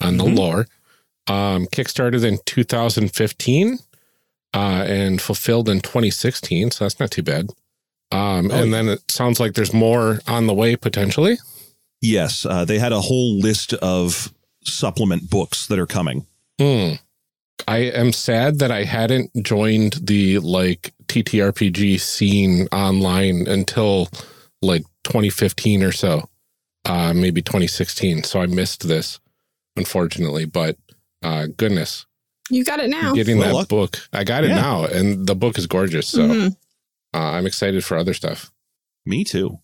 [0.00, 0.36] on the Mhm.
[0.36, 0.66] lore.
[1.26, 3.78] Um, kickstarted in 2015
[4.52, 7.48] uh, and fulfilled in 2016, so that's not too bad.
[8.12, 11.38] Um, Oh, and then it sounds like there's more on the way potentially.
[12.00, 14.32] Yes, uh, they had a whole list of
[14.64, 16.26] supplement books that are coming.
[16.60, 16.92] Hmm.
[17.66, 24.08] I am sad that I hadn't joined the like TTRPG scene online until
[24.60, 26.28] like 2015 or so,
[26.84, 28.24] uh, maybe 2016.
[28.24, 29.20] So I missed this,
[29.76, 30.44] unfortunately.
[30.44, 30.76] But
[31.22, 32.06] uh, goodness,
[32.50, 33.14] You got it now.
[33.14, 34.56] getting Well, that luck- book, I got it Yeah.
[34.60, 36.06] now, and the book is gorgeous.
[36.08, 36.56] So Mhm.
[37.14, 38.50] uh, I'm excited for other stuff.
[39.06, 39.58] Me too.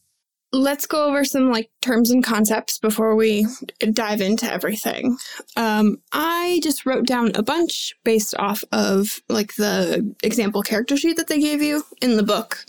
[0.53, 3.47] Let's go over some like terms and concepts before we
[3.93, 5.17] dive into everything.
[5.57, 11.17] Um, I just wrote down a bunch based off of like the example character sheet
[11.19, 12.65] that they gave you in the book.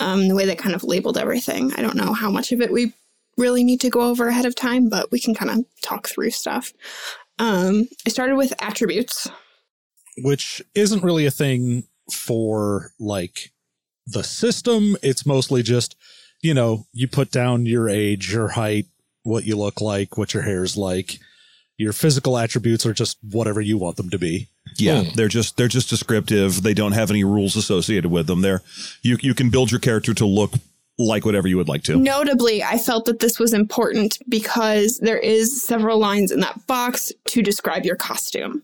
[0.00, 1.72] Um, the way they kind of labeled everything.
[1.74, 2.92] I don't know how much of it we
[3.36, 6.30] really need to go over ahead of time, but we can kind of talk through
[6.30, 6.72] stuff.
[7.40, 9.28] Um, I started with attributes.
[10.18, 13.50] which isn't really a thing for like
[14.06, 14.96] the system.
[15.02, 15.96] It's mostly just,
[16.44, 18.86] you know, you put down your age, your height,
[19.22, 21.18] what you look like, what your hair's like.
[21.78, 24.48] Your physical attributes are just whatever you want them to be.
[24.76, 25.08] Yeah, Hmm.
[25.14, 26.62] they're just they're just descriptive.
[26.62, 28.42] They don't have any rules associated with them.
[28.42, 28.62] They're
[29.02, 30.52] you you can build your character to look
[30.98, 31.96] like whatever you would like to.
[31.96, 37.10] Notably, I felt that this was important because there is several lines in that box
[37.26, 38.62] to describe your costume.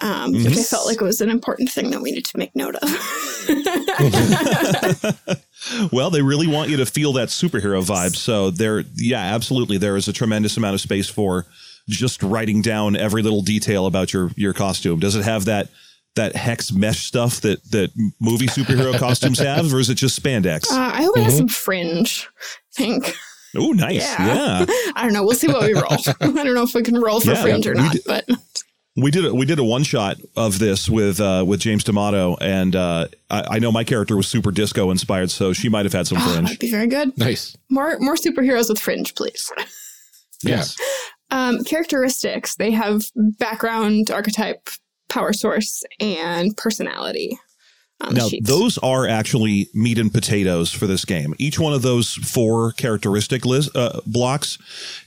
[0.00, 2.54] Um, Which I felt like it was an important thing that we need to make
[2.56, 2.88] note of.
[5.92, 8.14] Well, they really want you to feel that superhero vibe.
[8.16, 9.78] So there, yeah, absolutely.
[9.78, 11.46] There is a tremendous amount of space for
[11.88, 15.00] just writing down every little detail about your your costume.
[15.00, 15.68] Does it have that
[16.14, 20.70] that hex mesh stuff that that movie superhero costumes have, or is it just spandex?
[20.70, 22.28] Uh, I hope it has some fringe.
[22.38, 23.14] I think.
[23.56, 23.96] oh, nice.
[23.96, 24.60] yeah.
[24.60, 24.66] Yeah.
[24.96, 25.24] I don't know.
[25.24, 25.84] We'll see what we roll.
[26.20, 28.24] I don't know if we can roll for Yeah, fringe or not, did- but
[28.94, 32.36] We did a, we did a one shot of this with uh, with James D'Amato,
[32.40, 35.94] and uh, I, I know my character was super disco inspired, so she might have
[35.94, 36.44] had some oh, fringe.
[36.44, 37.16] that'd be very good.
[37.16, 37.56] Nice.
[37.70, 39.50] More more superheroes with fringe, please.
[40.42, 40.76] Yes.
[41.30, 42.56] Um, characteristics.
[42.56, 43.04] They have
[43.38, 44.68] background, archetype,
[45.08, 47.38] power source, and personality.
[48.02, 48.48] On Now, sheets.
[48.48, 51.34] those are actually meat and potatoes for this game.
[51.38, 54.58] Each one of those four characteristic lis- uh, blocks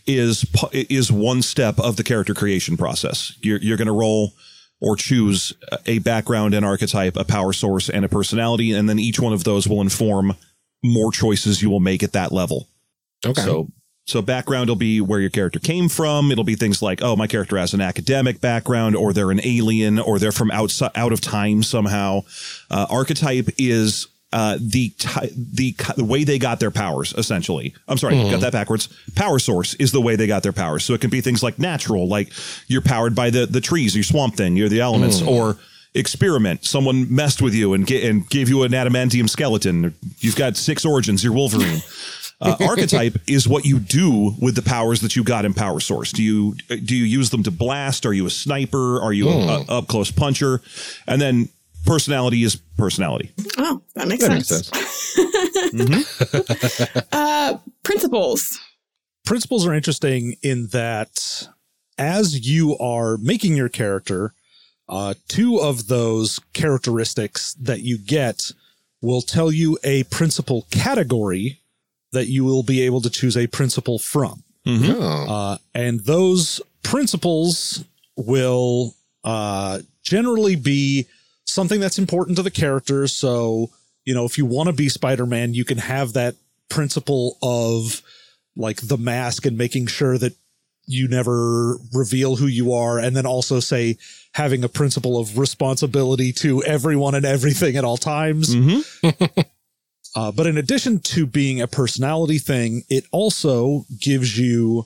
[0.08, 3.34] is pu- is one step of the character creation process.
[3.42, 4.34] You're, you're going to roll
[4.82, 5.54] or choose
[5.86, 9.44] a background and archetype, a power source, and a personality, and then each one of
[9.44, 10.36] those will inform
[10.84, 12.70] more choices you will make at that level.
[13.26, 13.42] Okay.
[13.42, 13.68] So
[14.06, 16.32] so background will be where your character came from.
[16.32, 20.00] It'll be things like, oh, my character has an academic background, or they're an alien,
[20.00, 22.22] or they're from outside out of time somehow.
[22.70, 27.14] Uh, archetype is uh, the ty- the the way they got their powers.
[27.18, 28.90] Essentially, I'm sorry, got that backwards.
[29.16, 30.84] Power source is the way they got their powers.
[30.86, 32.32] So it can be things like natural, like
[32.68, 35.58] you're powered by the the trees, your swamp thing, you're the elements, or
[35.96, 36.66] experiment.
[36.66, 39.96] Someone messed with you and, ga- and gave you an adamantium skeleton.
[40.20, 41.24] You've got six origins.
[41.24, 41.82] You're Wolverine.
[42.42, 46.12] Uh, archetype is what you do with the powers that you got in Power Source.
[46.12, 48.06] Do you do you use them to blast?
[48.06, 49.02] Are you a sniper?
[49.02, 50.62] Are you a, a up close puncher?
[51.08, 51.48] And then
[51.86, 53.32] personality is personality.
[53.58, 54.72] oh, that makes That sense.
[55.74, 57.06] makes sense.
[57.12, 58.60] Uh, principles.
[59.26, 61.48] principles are interesting in that
[61.98, 64.34] as you are making your character,
[64.90, 68.52] uh, two of those characteristics that you get
[69.02, 71.62] will tell you a principal category
[72.16, 74.44] that you will be able to choose a principle from.
[74.68, 75.26] Oh.
[75.30, 77.84] Uh, and those principles
[78.16, 81.08] will uh, generally be
[81.46, 83.08] something that's important to the character.
[83.08, 83.70] So,
[84.06, 86.36] you know, if you want to be Spider Man, you can have that
[86.70, 88.02] principle of
[88.56, 90.34] like the mask and making sure that
[90.88, 93.00] you never reveal who you are.
[93.00, 93.98] And then also say
[94.34, 98.56] having a principle of responsibility to everyone and everything at all times.
[100.16, 104.86] Uh, but in addition to being a personality thing, it also gives you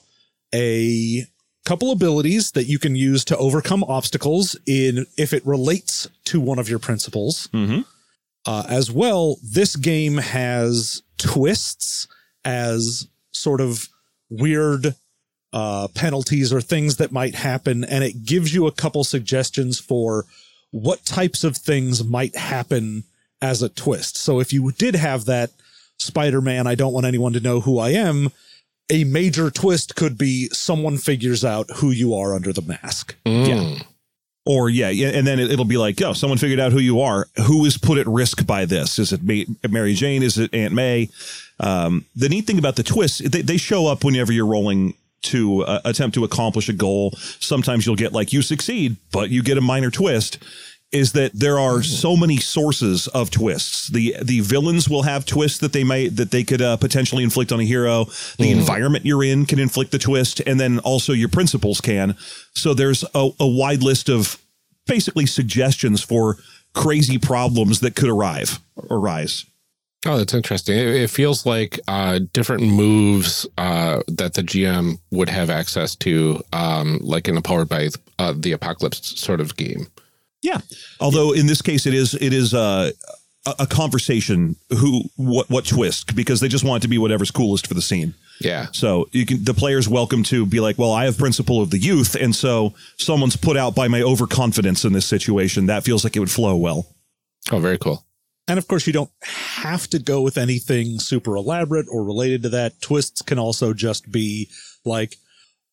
[0.54, 1.26] a
[1.65, 6.58] couple abilities that you can use to overcome obstacles in if it relates to one
[6.58, 7.48] of your principles.
[7.54, 7.86] Mhm.
[8.46, 12.08] Uh, as well, this game has twists
[12.44, 13.88] as sort of
[14.30, 14.96] weird
[15.52, 20.26] uh, penalties or things that might happen, and it gives you a couple suggestions for
[20.72, 23.04] what types of things might happen
[23.41, 24.17] as a twist.
[24.17, 25.52] So if you did have that
[25.97, 28.32] Spider Man, I don't want anyone to know who I am,
[28.89, 33.15] a major twist could be someone figures out who you are under the mask.
[33.25, 33.86] Mm.
[34.45, 37.02] Or yeah, yeah, and then it, will be like, oh, someone figured out who you
[37.02, 37.28] are.
[37.45, 38.97] Who is put at risk by this?
[38.97, 39.21] Is it
[39.69, 40.23] Mary Jane?
[40.23, 41.10] Is it Aunt May?
[41.60, 45.63] Um, the neat thing about the twists, they, they show up whenever you're rolling to
[45.65, 47.12] uh, attempt to accomplish a goal.
[47.39, 50.39] Sometimes you'll get like you succeed, but you get a minor twist.
[50.91, 53.89] Is that there are so many sources of twists.
[53.89, 57.52] The the villains will have twists that they might that they could uh, potentially inflict
[57.52, 58.06] on a hero.
[58.38, 58.58] The mm.
[58.58, 62.15] environment you're in can inflict the twist, and then also your principles can.
[62.56, 64.41] So there's a, a wide list of
[64.88, 66.38] basically suggestions for
[66.73, 69.45] crazy problems that could arrive arise.
[70.06, 70.78] Oh, that's interesting.
[70.78, 76.41] It, it feels like uh, different moves uh, that the GM would have access to,
[76.54, 79.88] um, like in a powered by uh, the apocalypse sort of game.
[80.41, 80.60] Yeah.
[80.99, 82.91] Although in this case, it is it is uh,
[83.45, 84.56] a, a conversation.
[84.69, 86.15] Who what what twist?
[86.15, 88.13] Because they just want it to be whatever's coolest for the scene.
[88.39, 88.67] Yeah.
[88.71, 91.78] So you can the player's welcome to be like, well, I have principle of the
[91.78, 95.65] youth, and so someone's put out by my overconfidence in this situation.
[95.65, 96.88] That feels like it would flow well.
[97.52, 98.06] Oh, very cool.
[98.47, 102.49] And of course, you don't have to go with anything super elaborate or related to
[102.49, 102.82] that.
[102.82, 104.49] Twists can also just be
[104.84, 105.17] like,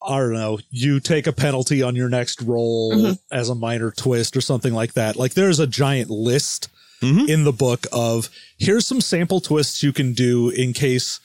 [0.07, 3.12] I don't know, you take a penalty on your next roll mm-hmm.
[3.31, 5.16] as a minor twist or something like that.
[5.16, 6.69] Like there's a giant list
[7.01, 7.29] mm-hmm.
[7.29, 11.21] in the book of here's some sample twists you can do in case,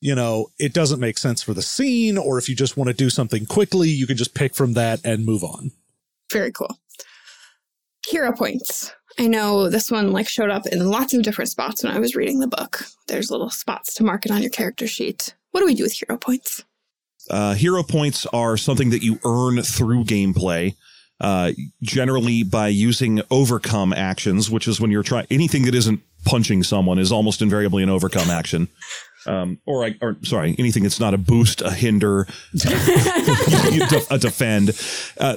[0.00, 2.94] you know, it doesn't make sense for the scene, or if you just want to
[2.94, 5.70] do something quickly, you can just pick from that and move on.
[6.32, 6.78] Very cool.
[8.08, 8.92] Hero points.
[9.18, 12.16] I know this one like showed up in lots of different spots when I was
[12.16, 12.84] reading the book.
[13.06, 15.34] There's little spots to mark it on your character sheet.
[15.52, 16.64] What do we do with hero points?
[17.30, 20.74] Uh, hero points are something that you earn through gameplay,
[21.20, 26.62] uh, generally by using overcome actions, which is when you're trying anything that isn't punching
[26.62, 28.68] someone is almost invariably an overcome action
[29.26, 32.26] um, or I, or sorry, anything that's not a boost, a hinder,
[34.10, 34.70] a defend.
[35.18, 35.36] Uh,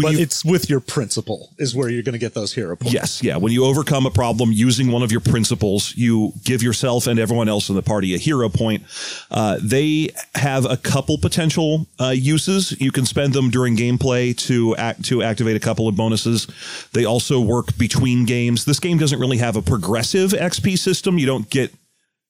[0.00, 2.94] but you, it's with your principle is where you're going to get those hero points.
[2.94, 3.36] Yes, yeah.
[3.36, 7.48] When you overcome a problem using one of your principles, you give yourself and everyone
[7.48, 8.82] else in the party a hero point.
[9.30, 12.78] Uh, they have a couple potential uh, uses.
[12.80, 16.46] You can spend them during gameplay to act to activate a couple of bonuses.
[16.92, 18.64] They also work between games.
[18.64, 21.18] This game doesn't really have a progressive XP system.
[21.18, 21.72] You don't get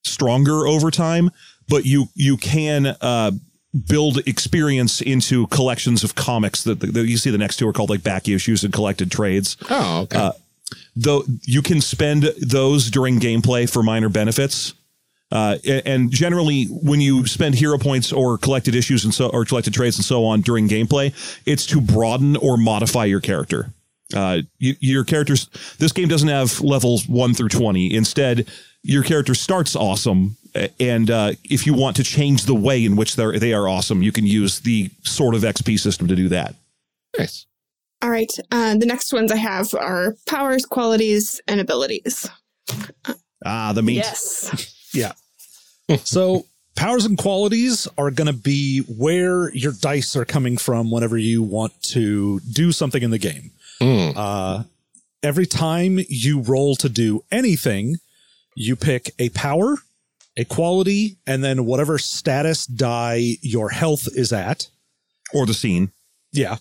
[0.04, 1.30] stronger over time,
[1.68, 3.30] but you you can uh,
[3.88, 7.30] build experience into collections of comics that, that, you see.
[7.30, 9.56] The next two are called like back issues and collected trades.
[9.68, 10.18] Oh, okay.
[10.18, 10.32] Uh,
[10.96, 14.74] though you can spend those during gameplay for minor benefits.
[15.32, 19.74] Uh, and generally, when you spend hero points or collected issues and so or collected
[19.74, 21.12] trades and so on during gameplay,
[21.44, 23.72] it's to broaden or modify your character.
[24.14, 25.48] Uh, you, your characters.
[25.78, 27.92] This game doesn't have levels one through twenty.
[27.94, 28.46] Instead,
[28.84, 30.36] your character starts awesome,
[30.78, 34.02] and uh, if you want to change the way in which they're they are awesome,
[34.02, 36.54] you can use the sort of XP system to do that.
[37.18, 37.46] Nice.
[38.02, 38.30] All right.
[38.50, 42.28] Uh, the next ones I have are powers, qualities, and abilities.
[43.44, 43.96] Ah, the meat.
[43.96, 44.74] Yes.
[44.94, 45.12] yeah.
[46.04, 46.44] so
[46.76, 51.42] powers and qualities are going to be where your dice are coming from whenever you
[51.42, 53.52] want to do something in the game.
[53.80, 54.12] Mm.
[54.14, 54.64] Uh,
[55.22, 57.96] every time you roll to do anything,
[58.54, 59.76] you pick a power,
[60.36, 64.68] a quality, and then whatever status die your health is at.
[65.32, 65.90] Or the scene.
[66.32, 66.56] Yeah.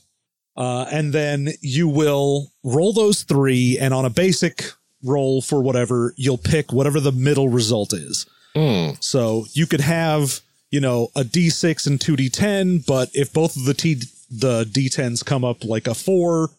[0.55, 4.65] Uh, and then you will roll those three, and on a basic
[5.03, 8.25] roll for whatever, you'll pick whatever the middle result is.
[8.55, 9.03] Mm.
[9.03, 10.39] So you could have,
[10.71, 13.95] you know, a D6 and two D10, but if both of the T
[14.29, 16.49] the D10s come up like a four,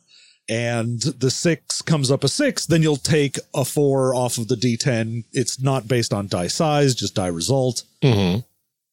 [0.49, 4.57] and the six comes up a six, then you'll take a four off of the
[4.57, 5.25] d10.
[5.33, 7.85] It's not based on die size, just die result.
[8.03, 8.41] Mm-hmm.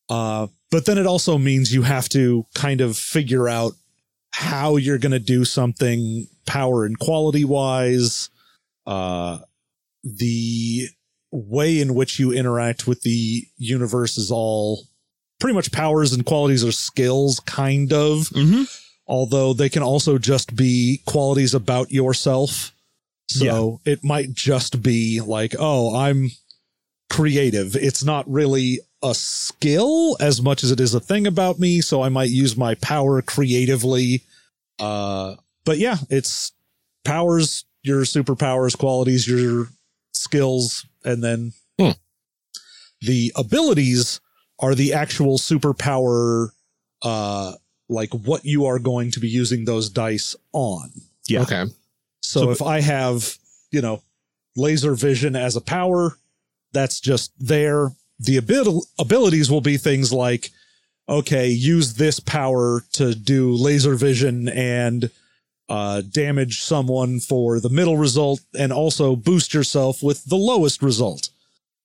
[0.09, 3.73] Uh, but then it also means you have to kind of figure out
[4.31, 8.29] how you're going to do something power and quality wise.
[8.87, 9.39] Uh,
[10.03, 10.87] the
[11.31, 14.83] way in which you interact with the universe is all
[15.39, 18.29] pretty much powers and qualities or skills, kind of.
[18.29, 18.63] Mm-hmm
[19.07, 22.73] although they can also just be qualities about yourself.
[23.27, 23.93] So yeah.
[23.93, 26.31] it might just be like, oh, I'm
[27.09, 27.75] creative.
[27.75, 31.81] It's not really a skill as much as it is a thing about me.
[31.81, 34.23] So I might use my power creatively.
[34.79, 36.51] Uh, but yeah, it's
[37.03, 39.69] powers, your superpowers, qualities, your
[40.13, 41.91] skills, and then hmm.
[43.01, 44.19] the abilities
[44.59, 46.49] are the actual superpower
[47.01, 47.53] uh,
[47.91, 50.89] like what you are going to be using those dice on.
[51.27, 51.41] Yeah.
[51.41, 51.65] Okay.
[52.21, 53.37] So, so if I have,
[53.71, 54.01] you know,
[54.55, 56.17] laser vision as a power,
[56.71, 57.91] that's just there.
[58.19, 60.49] The abil- abilities will be things like,
[61.09, 65.09] okay, use this power to do laser vision and
[65.67, 71.29] uh, damage someone for the middle result and also boost yourself with the lowest result.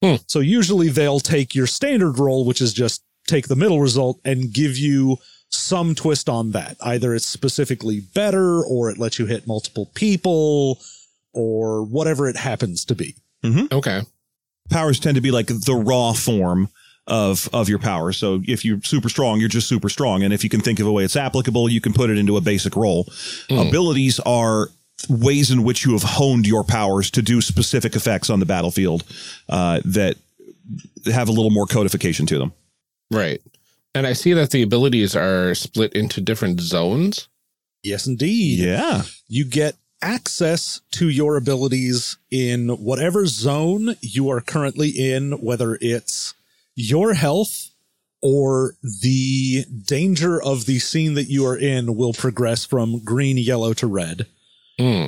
[0.02, 0.16] Hmm.
[0.26, 4.52] So usually they'll take your standard roll, which is just take the middle result and
[4.52, 5.18] give you
[5.56, 6.76] some twist on that.
[6.80, 10.78] Either it's specifically better or it lets you hit multiple people
[11.32, 13.14] or whatever it happens to be.
[13.72, 14.00] Okay.
[14.70, 16.68] powers tend to be like the raw form
[17.06, 18.10] of of your power.
[18.12, 20.24] So if you're super strong, you're just super strong.
[20.24, 22.36] And if you can think of a way it's applicable, you can put it into
[22.36, 23.06] a basic role.
[23.48, 24.68] Abilities are
[25.08, 29.04] ways in which you have honed your powers to do specific effects on the battlefield
[29.48, 30.16] uh, that
[31.12, 32.52] have a little more codification to them.
[33.12, 33.40] Right.
[33.96, 37.28] And I see that the abilities are split into different zones.
[37.82, 38.58] Yes, indeed.
[38.58, 39.02] Yeah.
[39.26, 46.34] You get access to your abilities in whatever zone you are currently in, whether it's
[46.74, 47.70] your health
[48.20, 53.72] or the danger of the scene that you are in will progress from green, yellow
[53.72, 54.26] to red.
[54.78, 55.06] Hmm.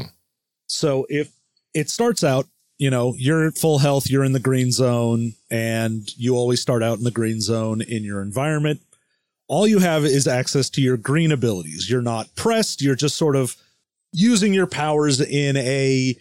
[0.66, 1.30] So if
[1.74, 2.46] it starts out,
[2.78, 6.82] you know, you're at full health, you're in the green zone, and you always start
[6.82, 8.80] out in the green zone in your environment.
[9.46, 11.88] All you have is access to your green abilities.
[11.88, 13.56] You're not pressed, you're just sort of
[14.12, 16.16] using your powers in a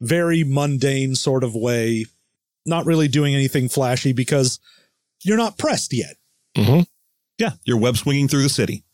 [0.00, 2.06] very mundane sort of way,
[2.64, 4.58] not really doing anything flashy because
[5.22, 6.16] you're not pressed yet.
[6.56, 6.82] Mm-hmm.
[7.38, 7.52] Yeah.
[7.64, 8.84] You're web swinging through the city.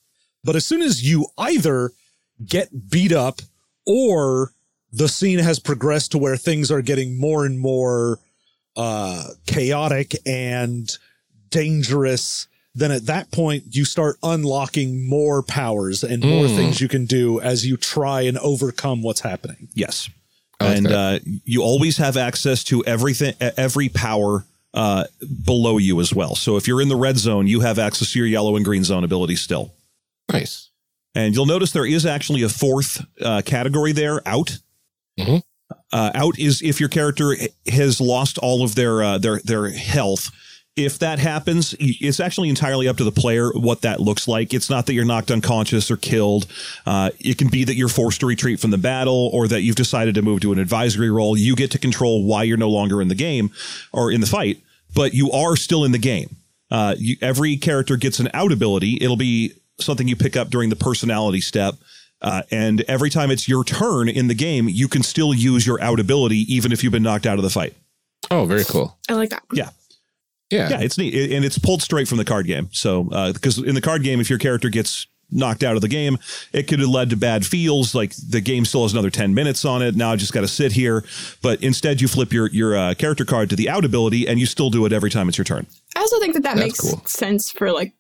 [0.45, 1.91] But as soon as you either
[2.45, 3.41] get beat up
[3.87, 4.53] or
[4.93, 8.19] the scene has progressed to where things are getting more and more
[8.77, 10.97] uh, chaotic and
[11.51, 16.57] dangerous, then at that point you start unlocking more powers and more Mm.
[16.57, 19.69] things you can do as you try and overcome what's happening.
[19.75, 20.09] Yes.
[20.61, 25.05] I like and uh, you always have access to everything, every power uh,
[25.45, 26.35] below you as well.
[26.35, 28.85] So if you're in the red zone, you have access to your yellow and green
[28.85, 29.73] zone abilities still.
[30.31, 30.69] Nice.
[31.15, 34.59] And you'll notice there is actually a fourth uh, category there, out.
[35.19, 35.43] Mhm.
[35.93, 37.35] Uh, out is if your character
[37.73, 40.31] has lost all of their uh, their their health.
[40.77, 44.53] If that happens, it's actually entirely up to the player what that looks like.
[44.53, 46.47] It's not that you're knocked unconscious or killed.
[46.85, 49.77] Uh, it can be that you're forced to retreat from the battle, or that you've
[49.77, 51.35] decided to move to an advisory role.
[51.35, 53.51] You get to control why you're no longer in the game
[53.91, 54.61] or in the fight,
[54.95, 56.37] but you are still in the game.
[56.71, 58.99] Uh, you, every character gets an out ability.
[59.01, 61.77] It'll be something you pick up during the personality step.
[62.27, 65.81] Uh, and every time it's your turn in the game, you can still use your
[65.81, 67.75] out ability, even if you've been knocked out of the fight.
[68.31, 68.99] Oh, very cool.
[69.09, 69.45] I like that.
[69.53, 69.71] Yeah.
[70.51, 70.69] Yeah.
[70.71, 71.15] Yeah, it's neat.
[71.15, 72.69] It- And it's pulled straight from the card game.
[72.73, 76.19] So, because in the card game, if your character gets knocked out of the game,
[76.53, 77.95] it could have led to bad feels.
[77.97, 79.97] Like the game still has another 10 minutes on it.
[79.97, 81.05] Now I just got to sit here.
[81.43, 84.47] But instead, you flip your, your uh, character card to the out ability and you
[84.47, 85.67] still do it every time it's your turn.
[85.97, 87.03] I also think that that That's makes cool.
[87.07, 87.93] sense for like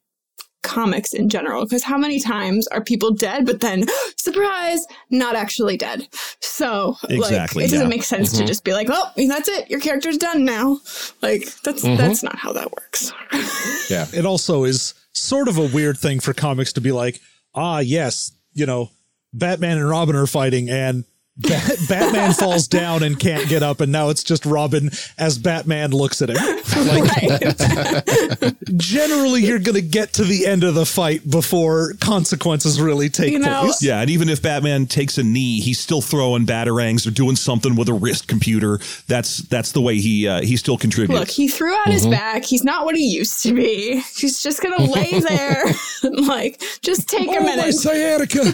[0.66, 3.84] comics in general because how many times are people dead but then
[4.16, 6.06] surprise not actually dead?
[6.40, 7.96] So Exactly, like it doesn't yeah.
[7.96, 10.78] make sense to just be like well that's it your character's done now.
[11.22, 13.12] Like that's that's not how that works.
[13.88, 14.06] Yeah.
[14.12, 17.20] It also is sort of a weird thing for comics to be like,
[17.54, 18.90] ah, yes, you know,
[19.32, 21.04] Batman and Robin are fighting and
[21.38, 25.90] Bat- Batman falls down and can't get up, and now it's just Robin as Batman
[25.90, 26.36] looks at him.
[26.36, 33.08] right Generally, you're going to get to the end of the fight before consequences really
[33.10, 33.82] take You know- place.
[33.82, 37.76] Yeah, and even if Batman takes a knee, he's still throwing batarangs or doing something
[37.76, 38.80] with a wrist computer.
[39.06, 41.18] That's that's the way he uh, he still contributes.
[41.20, 44.62] look he threw out his back he's not what he used to be he's just
[44.62, 45.64] gonna lay there
[46.02, 48.52] and like just take a Oh, my minute sciatica.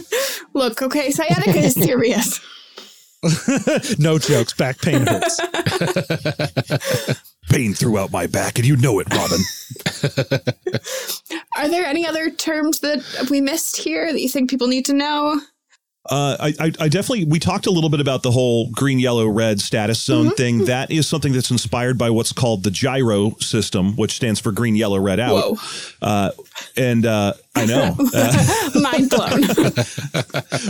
[0.55, 2.41] look okay sciatica is serious
[3.99, 4.53] no jokes.
[4.55, 5.41] Back pain hurts.
[7.49, 9.41] Pain throughout my back, and you know it, Robin.
[11.57, 14.95] Are there any other terms that we missed here that you think people need to
[14.95, 15.41] know?
[16.07, 19.27] Uh, I, I, I definitely we talked a little bit about the whole green, yellow,
[19.29, 20.65] red status zone thing.
[20.65, 24.75] That is something that's inspired by what's called the GYRO system, which stands for green,
[24.75, 25.57] yellow, red out.
[25.57, 25.57] Whoa.
[26.03, 26.31] Uh,
[26.77, 29.43] and uh, I know uh, Mind blown.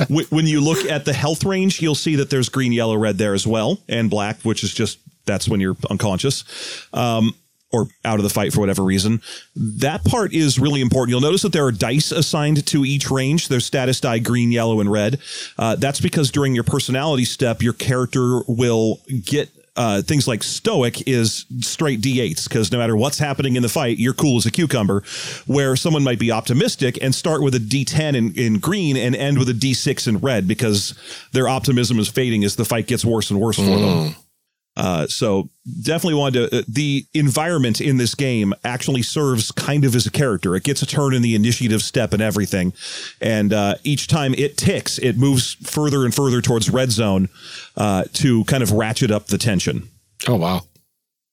[0.31, 3.33] When you look at the health range, you'll see that there's green, yellow, red there
[3.33, 6.45] as well, and black, which is just that's when you're unconscious.
[6.93, 7.35] Um,
[7.73, 9.21] or out of the fight for whatever reason.
[9.57, 11.11] That part is really important.
[11.11, 13.49] You'll notice that there are dice assigned to each range.
[13.49, 15.19] There's status die green, yellow, and red.
[15.59, 21.09] Uh, that's because during your personality step, your character will get uh, things like stoic
[21.09, 24.51] is straight d8s because no matter what's happening in the fight, you're cool as a
[24.51, 25.03] cucumber.
[25.47, 29.39] Where someone might be optimistic and start with a d10 in, in green and end
[29.39, 30.95] with a d6 in red because
[31.33, 34.15] their optimism is fading as the fight gets worse and worse for them.
[34.75, 35.51] Uh, so
[35.83, 36.59] definitely wanted to.
[36.59, 40.57] Uh, the environment in this game actually serves kind of as a character.
[40.57, 42.73] It gets a turn in the initiative step and everything,
[43.21, 47.29] and uh, each time it ticks, it moves further and further towards red zone
[47.77, 49.89] uh, to kind of ratchet up the tension.
[50.27, 50.63] Oh wow,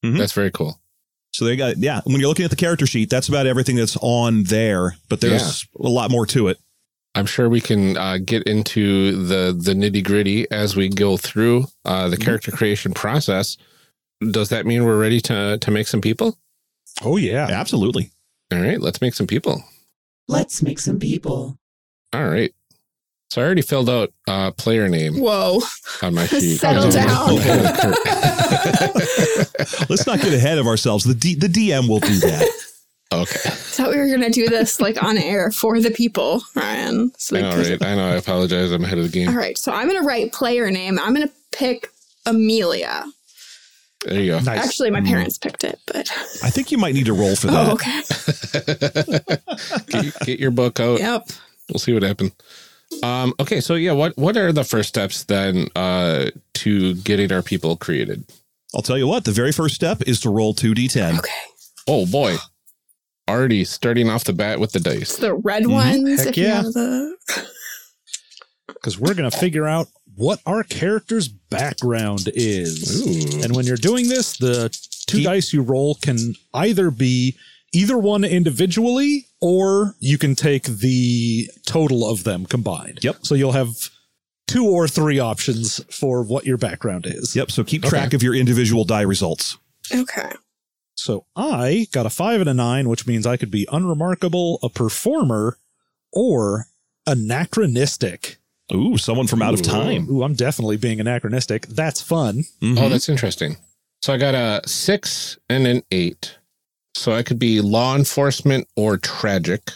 [0.03, 0.17] Mhm.
[0.17, 0.81] that's very cool.
[1.31, 2.01] So they got yeah.
[2.03, 4.97] When you're looking at the character sheet, that's about everything that's on there.
[5.07, 6.57] But there's a lot more to it.
[7.15, 11.65] I'm sure we can uh, get into the the nitty gritty as we go through
[11.85, 13.57] uh, the character creation process.
[14.31, 16.37] Does that mean we're ready to to make some people?
[17.03, 17.47] Oh yeah.
[17.49, 18.11] Absolutely.
[18.51, 19.63] All right, let's make some people.
[20.27, 21.57] Let's make some people.
[22.13, 22.53] All right.
[23.29, 25.61] So I already filled out uh, player name Whoa.
[26.01, 26.57] on my sheet.
[26.57, 27.29] Settle I down.
[29.89, 31.03] Let's not get ahead of ourselves.
[31.03, 32.49] The D, the DM will do that.
[33.13, 33.39] Okay.
[33.45, 37.11] I thought we were gonna do this like on air for the people, Ryan.
[37.17, 37.83] So I know, right?
[37.83, 38.09] I know.
[38.09, 38.71] I apologize.
[38.71, 39.29] I'm ahead of the game.
[39.29, 40.99] All right, so I'm gonna write player name.
[40.99, 41.89] I'm gonna pick
[42.25, 43.05] Amelia.
[44.05, 44.39] There you go.
[44.39, 44.65] Nice.
[44.65, 46.09] Actually, my parents picked it, but
[46.41, 47.67] I think you might need to roll for that.
[47.67, 48.01] oh, okay.
[50.01, 50.99] get, get your book out.
[50.99, 51.27] Yep.
[51.69, 52.31] We'll see what happens.
[53.03, 57.41] Um, okay, so yeah, what what are the first steps then uh, to getting our
[57.41, 58.25] people created?
[58.73, 59.25] I'll tell you what.
[59.25, 61.19] The very first step is to roll two d10.
[61.19, 61.31] Okay.
[61.87, 62.35] Oh boy,
[63.29, 65.15] already starting off the bat with the dice.
[65.15, 65.71] The red mm-hmm.
[65.71, 66.19] ones.
[66.19, 66.55] Heck if yeah.
[66.55, 67.15] have the
[68.67, 73.01] because we're going to figure out what our character's background is.
[73.01, 73.43] Ooh.
[73.43, 74.69] And when you're doing this, the
[75.07, 77.35] two Keep- dice you roll can either be
[77.71, 82.99] either one individually or you can take the total of them combined.
[83.03, 83.17] Yep.
[83.21, 83.69] So you'll have
[84.47, 87.35] two or three options for what your background is.
[87.35, 87.51] Yep.
[87.51, 87.89] So keep Okay.
[87.89, 89.57] track of your individual die results.
[89.93, 90.31] okay.
[90.99, 94.69] So I got a five and a nine, which means I could be unremarkable, a
[94.69, 95.57] performer,
[96.11, 96.65] or
[97.07, 98.37] anachronistic.
[98.73, 100.07] Ooh, someone from out of time.
[100.11, 101.65] Ooh, I'm definitely being anachronistic.
[101.67, 102.43] That's fun.
[102.61, 102.79] Mhm.
[102.79, 103.57] Oh, that's interesting.
[104.01, 106.35] So I got a six and an eight.
[106.95, 109.71] So I could be law enforcement or tragic,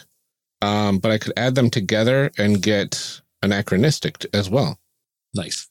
[0.60, 4.78] um, but I could add them together and get anachronistic as well.
[5.34, 5.66] Nice.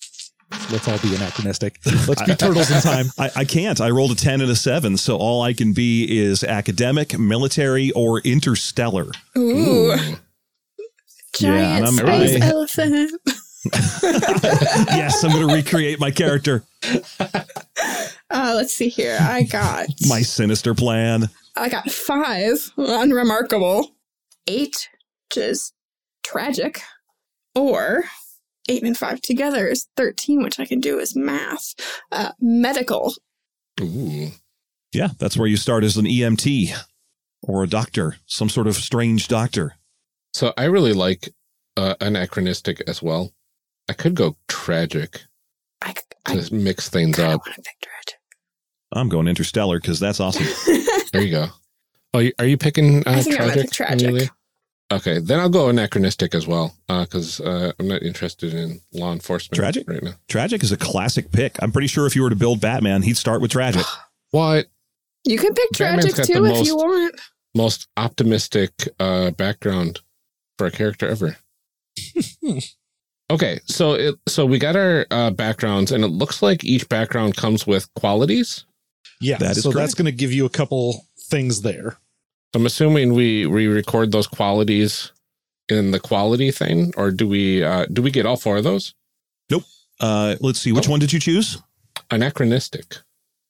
[0.72, 1.80] Let's all be anachronistic.
[2.08, 3.08] Let's be turtles in time.
[3.18, 3.80] I, I can't.
[3.82, 7.92] I rolled a 10 and a 7, so all I can be is academic, military,
[7.92, 9.08] or interstellar.
[9.38, 9.92] Ooh.
[9.92, 9.98] Ooh.
[11.34, 11.94] Giant and I'm-
[12.28, 13.12] space I- elephant.
[14.04, 16.64] yes, I'm going to recreate my character.
[18.30, 19.18] Uh, let's see here.
[19.22, 21.30] I got My sinister plan.
[21.56, 23.96] I got five, unremarkable.
[24.48, 24.90] Eight,
[25.30, 25.72] which is
[26.24, 26.82] tragic.
[27.56, 28.04] Or
[28.70, 31.74] eight and five together is 13, which I can do as math.
[32.12, 33.14] Uh, medical.
[33.82, 34.30] Ooh.
[34.94, 36.72] Yeah, that's where you start as an EMT
[37.42, 39.76] or a doctor, some sort of strange doctor.
[40.34, 41.30] So I really like
[41.78, 43.34] uh, anachronistic as well.
[43.90, 45.24] I could go tragic
[45.82, 45.94] I,
[46.26, 47.42] I to mix things kind of up.
[47.46, 48.20] want to pick tragic.
[48.94, 50.46] I'm going interstellar because that's awesome.
[51.12, 51.48] There you go.
[52.14, 53.62] Oh, are you picking uh, I think I'm gonna tragic?
[53.64, 54.08] pick tragic.
[54.08, 54.30] Amelia?
[54.92, 59.56] Okay, then I'll go anachronistic as well because uh, I'm not interested in law enforcement
[59.56, 59.90] Tragic?
[59.90, 60.14] right now.
[60.28, 61.56] tragic is a classic pick.
[61.62, 63.86] I'm pretty sure if you were to build Batman, he'd start with tragic.
[64.32, 64.66] What
[65.26, 67.22] You can pick Batman's tragic got the too if you want.
[67.54, 70.00] most optimistic uh, background
[70.58, 71.38] for a character ever?
[73.30, 77.36] okay, so it so we got our uh, backgrounds, and it looks like each background
[77.36, 78.66] comes with qualities.
[79.22, 79.38] Yeah.
[79.38, 79.84] That is so correct.
[79.84, 81.98] that's going to give you a couple things there.
[82.54, 85.12] I'm assuming we we record those qualities
[85.70, 88.94] in the quality thing, or do we uh, do we get all four of those?
[90.00, 90.92] Uh, let's see, which Oh.
[90.92, 91.60] one did you choose?
[92.12, 92.98] Anachronistic.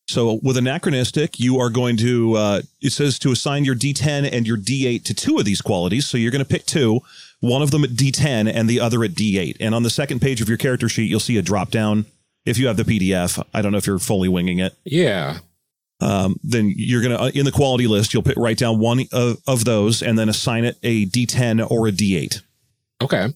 [0.10, 4.45] So with anachronistic, you are going to, uh, it says to assign your D10 and
[4.45, 6.06] your D8 to two of these qualities.
[6.06, 6.99] So you're going to pick two,
[7.39, 9.56] one of them at D10 and the other at D8.
[9.62, 12.06] And on the second page of your character sheet, you'll see a drop down.
[12.45, 14.76] If you have the PDF, I don't know if you're fully winging it.
[14.84, 15.39] Yeah.
[16.04, 19.41] Um, then you're going to, in the quality list, you'll put, write down one of,
[19.47, 22.41] of those and then assign it a D10 or a D8.
[23.01, 23.30] Okay.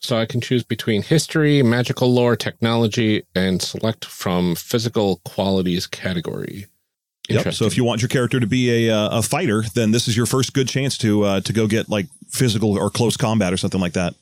[0.00, 6.66] So I can choose between history, magical lore, technology, and select from physical qualities category.
[7.30, 7.54] Yep.
[7.54, 10.14] So if you want your character to be a, uh, a fighter, then this is
[10.14, 13.56] your first good chance to, uh, to go get like physical or close combat or
[13.56, 14.14] something like that.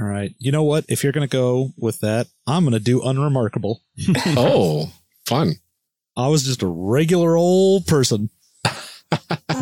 [0.00, 0.34] All right.
[0.40, 0.84] You know what?
[0.88, 3.82] If you're going to go with that, I'm going to do unremarkable.
[4.26, 4.90] oh,
[5.26, 5.54] fun.
[6.20, 8.30] I was just a regular old person.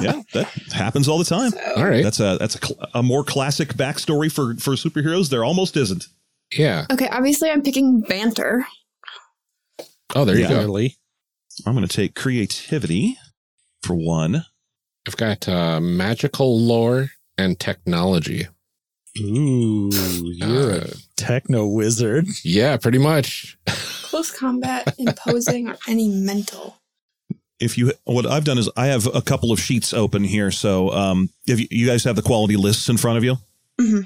[0.00, 1.52] yeah, that happens all the time.
[1.76, 2.02] All right.
[2.02, 5.30] That's a that's a, cl- a more classic backstory for for superheroes.
[5.30, 6.06] There almost isn't.
[6.52, 6.86] yeah.
[6.90, 8.66] Okay, obviously I'm picking banter.
[10.14, 10.54] Oh, there you go.
[10.54, 10.96] Clearly.
[11.66, 13.18] I'm going to take creativity
[13.82, 14.44] for one.
[15.06, 18.46] I've got uh, magical lore and technology.
[19.20, 19.90] Ooh,
[20.24, 22.26] you're a Uh, techno wizard.
[22.44, 23.58] Yeah, pretty much.
[23.66, 26.76] Close combat, imposing, or any mental.
[27.60, 30.50] If you, what I've done is I have a couple of sheets open here.
[30.52, 33.36] So, um, if you, you guys have the quality lists in front of you,
[33.80, 34.00] mm-hmm.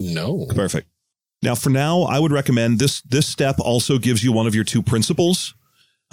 [0.00, 0.46] No.
[0.54, 0.88] perfect.
[1.42, 3.00] Now, for now, I would recommend this.
[3.02, 5.54] This step also gives you one of your two principles.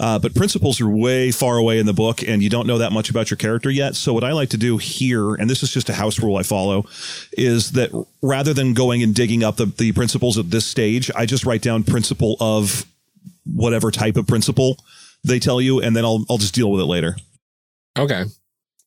[0.00, 2.90] Uh, but principles are way far away in the book, and you don't know that
[2.90, 3.94] much about your character yet.
[3.94, 6.42] So, what I like to do here, and this is just a house rule I
[6.42, 6.86] follow,
[7.32, 7.90] is that
[8.22, 11.60] rather than going and digging up the, the principles at this stage, I just write
[11.60, 12.86] down principle of
[13.44, 14.78] whatever type of principle
[15.22, 17.16] they tell you, and then I'll I'll just deal with it later.
[17.98, 18.24] Okay.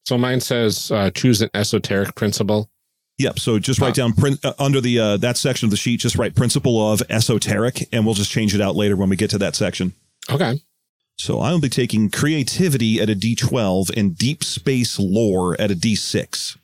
[0.06, 2.72] So mine says uh, choose an esoteric principle.
[3.20, 3.38] Yep.
[3.38, 6.00] So just write down prin- uh, under the uh, that section of the sheet.
[6.00, 9.30] Just write principle of esoteric, and we'll just change it out later when we get
[9.30, 9.94] to that section.
[10.30, 10.60] Okay.
[11.18, 15.76] So I will be taking creativity at a D12 and deep space lore at a
[15.76, 16.58] D6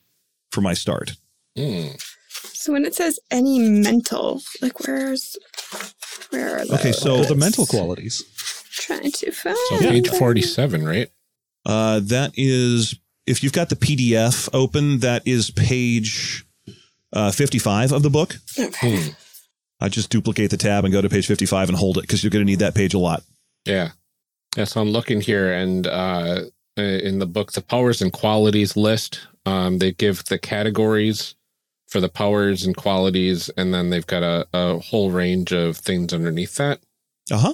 [0.51, 1.13] for my start.
[1.57, 1.89] Hmm.
[2.53, 5.37] So when it says any mental, like where's
[6.31, 6.79] where are those?
[6.79, 8.23] Okay, so- the mental qualities.
[8.71, 10.19] trying to find So page them.
[10.19, 11.09] 47, right?
[11.65, 12.95] Uh, that is
[13.25, 16.45] if you've got the PDF open, that is page
[17.13, 18.37] uh, 55 of the book.
[18.57, 19.03] Okay.
[19.03, 19.09] Hmm.
[19.81, 22.31] I just duplicate the tab and go to page 55 and hold it because you're
[22.31, 23.23] going to need that page a lot.
[23.65, 23.91] Yeah.
[24.59, 24.65] Yeah.
[24.65, 26.41] So I'm looking here and uh,
[26.77, 31.35] in the book, the powers and qualities list, um, they give the categories
[31.87, 36.13] for the powers and qualities, and then they've got a, a whole range of things
[36.13, 36.79] underneath that.
[37.31, 37.53] Uh huh.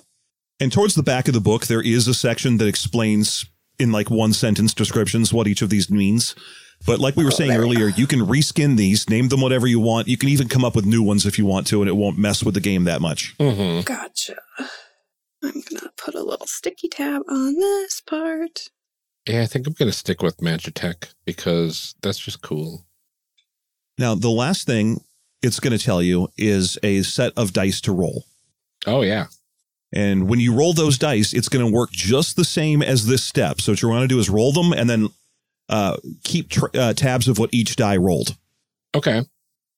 [0.60, 3.46] And towards the back of the book, there is a section that explains
[3.80, 6.36] in like one sentence descriptions what each of these means.
[6.86, 10.08] But like we were saying earlier, you can reskin these, name them whatever you want.
[10.08, 12.18] You can even come up with new ones if you want to, and it won't
[12.18, 13.36] mess with the game that much.
[13.40, 14.36] hmm Gotcha.
[15.46, 18.70] I'm gonna put a little sticky tab on this part.
[19.28, 22.86] Yeah, I think I'm going to stick with Magitech because that's just cool.
[23.98, 25.02] Now, the last thing
[25.42, 28.26] it's going to tell you is a set of dice to roll.
[28.86, 29.28] Oh, yeah.
[29.92, 33.24] And when you roll those dice, it's going to work just the same as this
[33.24, 33.62] step.
[33.62, 35.10] So what you want to do is roll them and then
[35.70, 38.36] uh, keep tr- uh, tabs of what each die rolled.
[38.94, 39.24] Okay.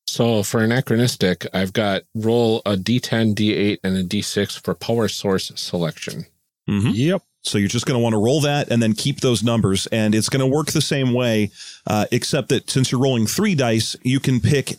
[0.08, 5.52] So for anachronistic, I've got roll a d10, d8, and a d6 for power source
[5.56, 6.26] selection.
[6.70, 6.92] Mm-hmm.
[6.94, 7.22] Yep.
[7.44, 9.86] So you're just going to want to roll that and then keep those numbers.
[9.88, 11.52] And it's going to work the same way,
[11.86, 14.76] uh, except that since you're rolling three dice, you can pick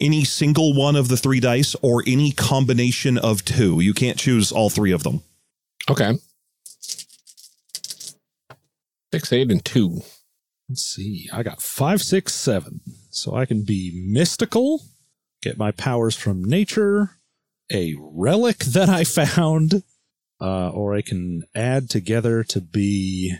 [0.00, 3.80] any single one of the three dice or any combination of two.
[3.80, 5.22] You can't choose all three of them.
[5.88, 6.12] Okay.
[9.12, 10.02] Six, eight, and two.
[10.68, 11.28] Let's see.
[11.32, 12.80] I got five, six, seven.
[13.14, 14.82] So I can be mystical,
[15.42, 17.10] get my powers from nature,
[17.70, 19.82] a relic that I found,
[20.40, 23.34] uh, or I can add together to be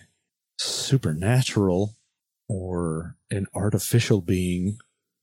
[0.58, 1.94] supernatural
[2.48, 4.76] or an artificial being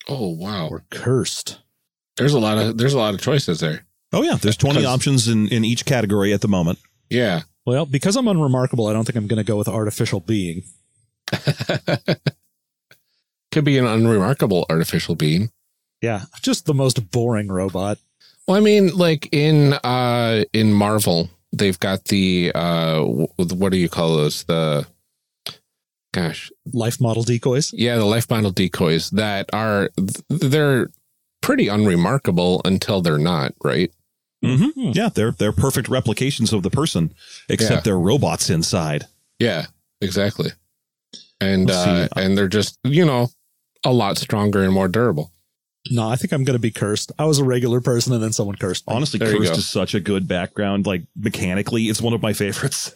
[0.07, 0.67] Oh wow.
[0.69, 1.59] or cursed.
[2.17, 3.85] There's a lot of there's a lot of choices there.
[4.11, 4.35] Oh, yeah.
[4.35, 6.79] There's 20 Because- options in, in each category at the moment.
[7.11, 7.41] Yeah.
[7.65, 10.63] Well, because I'm unremarkable, I don't think I'm going to go with artificial being.
[13.51, 15.51] Could be an unremarkable artificial being.
[16.01, 17.97] Yeah, just the most boring robot.
[18.47, 23.89] Well, I mean, like in uh in Marvel, they've got the uh what do you
[23.89, 24.43] call those?
[24.45, 24.85] The
[26.13, 27.73] gosh, Life model decoys.
[27.73, 29.89] yeah, the life model decoys that are
[30.29, 30.89] they're
[31.41, 33.91] pretty unremarkable until they're not, right?
[34.43, 34.91] Mm-hmm.
[34.93, 37.13] Yeah, they're they're perfect replications of the person,
[37.49, 37.79] except Yeah.
[37.81, 39.05] they're robots inside.
[39.37, 39.65] Yeah,
[40.01, 40.51] exactly.
[41.41, 43.29] And uh and they're just, you know,
[43.83, 45.31] a lot stronger and more durable.
[45.89, 47.11] No, I think I'm going to be cursed.
[47.17, 48.93] I was a regular person and then someone cursed me.
[48.95, 50.85] Honestly, There Cursed is such a good background.
[50.85, 52.95] Like mechanically, it's one of my favorites.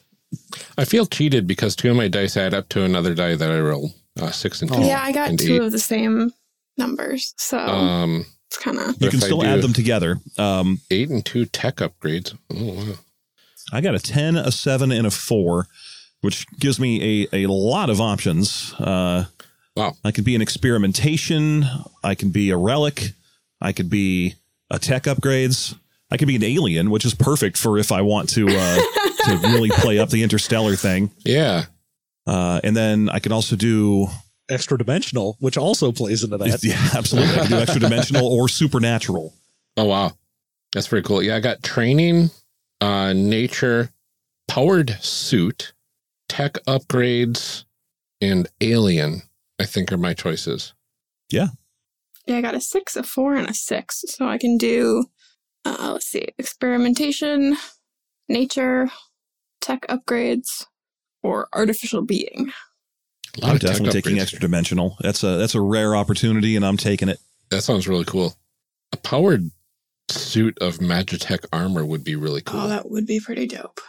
[0.77, 3.59] I feel cheated because two of my dice add up to another die that I
[3.59, 4.81] roll Uh, six and two.
[4.81, 5.61] yeah, I got two eight.
[5.61, 6.31] of the same
[6.77, 10.19] numbers, so Um, it's kind of You can still add them together.
[10.37, 12.35] Um, eight and two tech upgrades.
[12.51, 12.93] Oh, wow.
[13.71, 15.67] I got a 10, a 7, and a 4,
[16.21, 18.73] which gives me a, a lot of options.
[18.77, 19.25] Uh,
[19.75, 19.93] Wow.
[20.03, 21.65] I could be an experimentation.
[22.03, 23.11] I can be a relic.
[23.59, 24.35] I could be
[24.69, 25.77] a tech upgrades.
[26.11, 28.75] I could be an alien, which is perfect for if I want to uh,
[29.25, 31.11] to really play up the interstellar thing.
[31.25, 31.65] Yeah.
[32.27, 34.09] Uh, and then I can also do
[34.49, 36.59] Extra dimensional, which also plays into that.
[36.63, 37.33] yeah, absolutely.
[37.33, 39.33] I can do extra dimensional or supernatural.
[39.77, 40.11] Oh, wow.
[40.73, 41.23] That's pretty cool.
[41.23, 42.29] Yeah, I got training,
[42.81, 43.89] uh, nature,
[44.49, 45.73] powered suit,
[46.27, 47.63] tech upgrades,
[48.19, 49.21] and alien,
[49.59, 50.73] I think are my choices.
[51.29, 51.47] yeah.
[52.25, 55.05] Yeah, I got a six, a four, and a six, so I can do.
[55.65, 57.57] Uh, let's see, experimentation,
[58.29, 58.89] nature,
[59.59, 60.65] tech upgrades,
[61.21, 62.53] or artificial being.
[63.37, 64.95] A lot I'm of tech definitely taking extra dimensional.
[65.01, 67.19] That's a that's a rare opportunity, and I'm taking it.
[67.49, 68.35] That sounds really cool.
[68.93, 69.51] A powered
[70.09, 72.61] suit of Magitech armor would be really cool.
[72.61, 73.81] Oh, that would be pretty dope.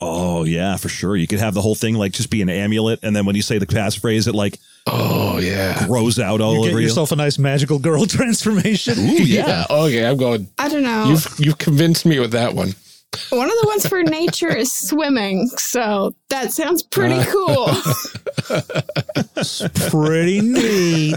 [0.00, 1.16] Oh yeah, for sure.
[1.16, 3.42] You could have the whole thing like just be an amulet, and then when you
[3.42, 5.86] say the passphrase, it like oh yeah.
[5.86, 6.86] grows out all You get over you.
[6.86, 8.98] yourself a nice magical girl transformation.
[8.98, 9.64] Ooh, yeah.
[9.70, 10.48] Okay, I'm going.
[10.58, 11.06] I don't know.
[11.08, 12.74] You've you've convinced me with that one.
[13.30, 17.70] One of the ones for nature is swimming, so that sounds pretty uh, cool.
[19.90, 21.16] Pretty neat.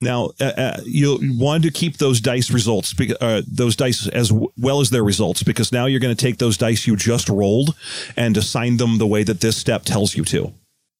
[0.00, 4.50] Now, uh, uh, you want to keep those dice results, uh, those dice as w-
[4.58, 7.74] well as their results, because now you're going to take those dice you just rolled
[8.16, 10.54] and assign them the way that this step tells you to.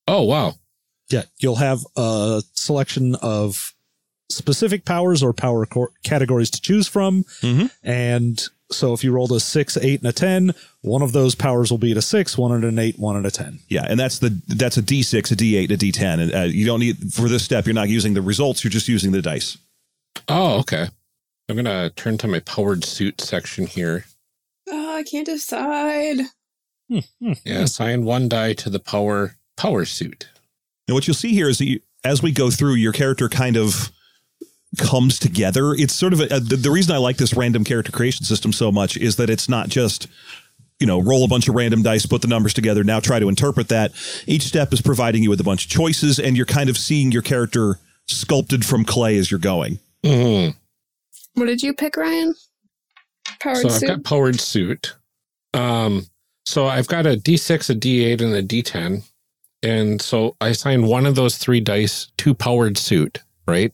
[0.07, 0.55] Oh wow.
[1.11, 3.72] Yeah, you'll have a selection of
[4.30, 7.24] specific powers or power cor- categories to choose from.
[7.42, 7.70] Mhm.
[7.82, 8.42] And
[8.73, 11.79] so if you rolled a six, eight, and a ten, one of those powers will
[11.79, 13.61] be at a six, one at an eight, one at a 10.
[13.68, 16.81] Yeah, and that's the that's a D6, a D8, a D10, and uh, you don't
[16.81, 17.66] need for this step.
[17.66, 19.59] You're not using the results; you're just using the dice.
[20.29, 20.89] Oh okay.
[21.49, 24.05] I'm gonna turn to my powered suit section here.
[24.68, 26.18] oh, I can't decide.
[26.89, 27.33] Hmm, hmm, hmm.
[27.45, 30.29] Yeah, assign one die to the power power suit.
[30.87, 33.57] And what you'll see here is that you, as we go through, your character kind
[33.57, 33.91] of
[34.79, 35.75] comes together.
[35.75, 38.71] It's sort of a, the, the reason I like this random character creation system so
[38.71, 40.07] much is that it's not just
[40.79, 43.29] you know roll a bunch of random dice, put the numbers together, now try to
[43.29, 43.93] interpret that.
[44.27, 47.11] Each step is providing you with a bunch of choices, and you're kind of seeing
[47.12, 49.79] your character sculpted from clay as you're going.
[50.05, 50.55] Mhm.
[51.35, 52.35] What did you pick, Ryan?
[53.41, 53.87] Powered So I've suit.
[53.89, 54.95] got powered suit.
[55.55, 56.07] Um,
[56.47, 59.03] so I've got a D6, a D8, and a D10.
[59.62, 63.73] And so I assign one of those three dice to powered suit, right?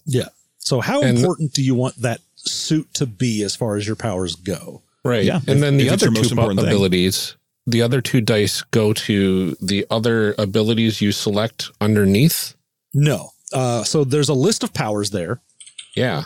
[0.67, 3.95] So how And- important do you want that suit to be as far as your
[3.95, 4.83] powers go?
[5.05, 5.25] Right.
[5.25, 6.69] Yeah, And if- then the other your most two important thing.
[6.69, 7.37] abilities,
[7.69, 12.55] the other two dice go to the other abilities you select underneath.
[12.93, 13.31] No.
[13.53, 15.41] Uh, so there's a list of powers there.
[15.95, 16.25] Yeah.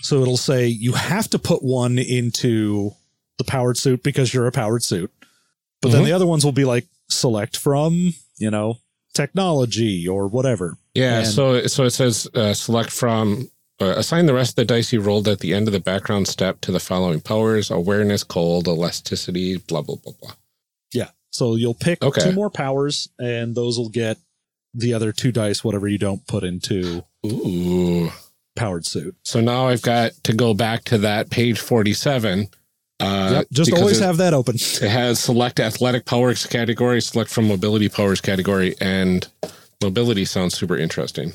[0.00, 2.94] So it'll say you have to put one into
[3.36, 5.10] the powered suit because you're a powered suit.
[5.82, 6.06] But then Mhm.
[6.06, 8.78] the other ones will be like select from, you know,
[9.12, 10.78] technology or whatever.
[10.94, 11.18] Yeah.
[11.18, 13.50] And- so so it says uh, select from
[13.80, 16.28] uh, assign the rest of the dice you rolled at the end of the background
[16.28, 20.32] step to the following powers: awareness, cold, elasticity, blah blah blah blah.
[20.92, 21.10] Yeah.
[21.30, 22.20] So you'll pick Okay.
[22.20, 24.18] two more powers and those will get
[24.72, 28.10] the other two dice, whatever you don't put into Ooh.
[28.56, 29.16] powered suit.
[29.24, 32.48] So now I've got to go back to that page forty-seven.
[33.00, 33.46] Uh, yep.
[33.52, 34.54] Just always it, have that open.
[34.54, 39.26] it has select athletic powers category, select from mobility powers category, and
[39.82, 41.32] mobility sounds super interesting.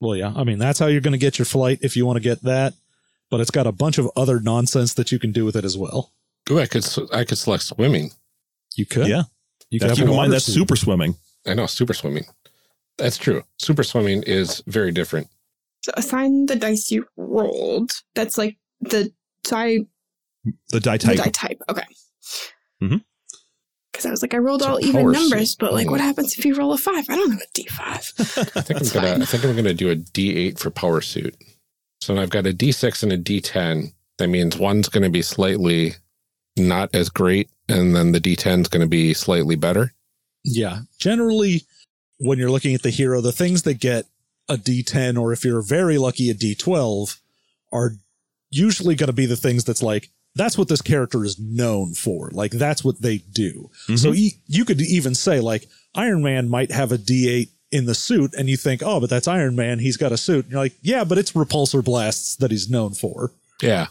[0.00, 0.32] Well, yeah.
[0.34, 2.42] I mean, that's how you're going to get your flight if you want to get
[2.42, 2.74] that.
[3.30, 5.76] But it's got a bunch of other nonsense that you can do with it as
[5.78, 6.12] well.
[6.50, 8.10] Ooh, I could I could select swimming.
[8.76, 9.06] You could.
[9.06, 9.24] Yeah,
[9.70, 11.14] You could keep in mind that's super swimming.
[11.46, 12.24] I know super swimming.
[12.98, 13.44] That's true.
[13.58, 15.28] Super swimming is very different.
[15.82, 17.92] so assign the dice you rolled.
[18.14, 19.12] That's like the
[19.44, 19.80] die,
[20.70, 21.16] The die the type.
[21.18, 21.62] die type.
[21.68, 21.84] Okay.
[22.82, 23.04] Mhm.
[24.00, 25.90] Because I was like, I rolled all even power numbers, but like, Mm.
[25.90, 27.04] what happens if you roll a five?
[27.10, 27.76] I don't know a D5.
[28.56, 29.22] I think I'm gonna fine.
[29.22, 31.36] I think I'm gonna do a D eight for power suit.
[32.00, 33.92] So I've got a D six and a D ten.
[34.16, 35.96] That means one's gonna be slightly
[36.56, 39.92] not as great, and then the D 10 is gonna be slightly better.
[40.44, 40.80] Yeah.
[40.98, 41.64] Generally,
[42.18, 44.06] when you're looking at the hero, the things that get
[44.48, 47.18] a D10 or if you're very lucky, a D12
[47.70, 47.92] are
[48.50, 52.30] usually going to be the things that's like, that's what this character is known for.
[52.32, 53.70] Like, that's what they do.
[53.96, 57.94] So e- you could even say, like, Iron Man might have a D8 in the
[57.94, 59.78] suit, and you think, oh, but that's Iron Man.
[59.78, 60.44] He's got a suit.
[60.44, 63.32] And you're like, yeah, but it's repulsor blasts that he's known for.
[63.62, 63.86] Yeah.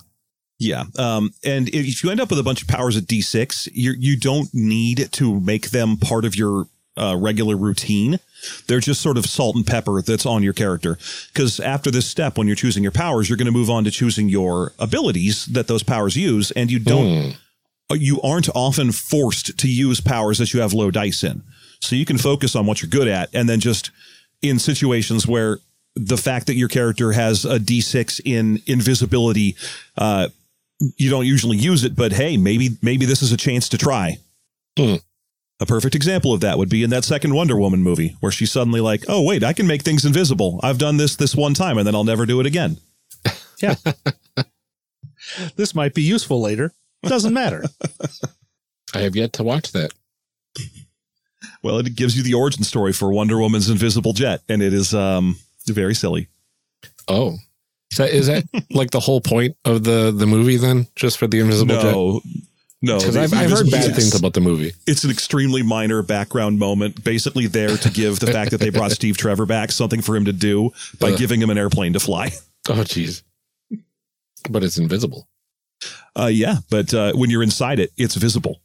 [0.58, 0.84] Yeah.
[0.98, 4.18] Um, and if you end up with a bunch of powers at D6, you you
[4.18, 6.68] don't need to make them part of your
[7.00, 8.20] uh, regular routine.
[8.68, 10.98] They're just sort of salt and pepper that's on your character.
[11.34, 13.92] Because after this step, when you're choosing your powers, you're going to move on to
[13.92, 17.36] choosing your abilities that those powers use, and you don't
[17.92, 17.96] Hmm.
[17.96, 21.42] you aren't often forced to use powers that you have low dice in.
[21.82, 23.90] So you can focus on what you're good at and then just
[24.42, 25.60] in situations where
[25.96, 29.56] the fact that your character has a d6 in invisibility,
[29.98, 30.28] uh,
[30.98, 34.18] you don't usually use it, but hey, maybe maybe this is a chance to try.
[34.78, 34.96] Hmm.
[35.62, 38.52] A perfect example of that would be in that second Wonder Woman movie, where she's
[38.52, 40.60] suddenly like, "Oh wait, I can make things invisible.
[40.64, 42.78] I've done this this one time, and then I'll never do it again."
[43.62, 43.76] Yeah.
[45.58, 46.72] this might be useful later.
[47.04, 47.66] Doesn't matter.
[48.94, 49.92] I have yet to watch that.
[51.62, 54.94] Well, it gives you the origin story for Wonder Woman's invisible jet, and it is
[54.94, 55.38] um,
[55.68, 56.30] very silly.
[57.10, 57.36] Oh.
[57.92, 60.88] Is that, is that like the whole point of the, the movie then?
[60.96, 62.32] Just for the invisible jet?
[62.82, 64.72] No, Because I've, I've heard bad things about the movie.
[64.88, 68.92] It's an extremely minor background moment, basically there to give the fact that they brought
[69.00, 71.18] Steve Trevor back something for him to do by Ugh.
[71.18, 72.32] giving him an airplane to fly.
[72.70, 73.24] Oh, jeez.
[74.50, 75.28] But it's invisible.
[76.16, 78.62] Uh, yeah, but uh, when you're inside it, it's visible.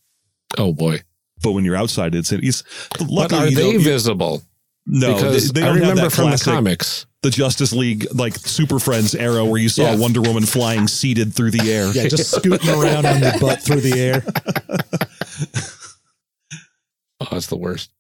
[0.59, 1.01] Oh boy.
[1.43, 2.63] But when you're outside, it's it's.
[2.99, 4.43] But are they don't- visible?
[4.87, 7.07] no, because they, they I remember from the comics.
[7.25, 9.97] The Justice League like Super Friends era where you saw Yeah.
[9.97, 11.91] Wonder Woman flying seated through the air.
[11.93, 14.23] Yeah, just scooting around on your butt through the air.
[17.21, 17.91] Oh, that's the worst.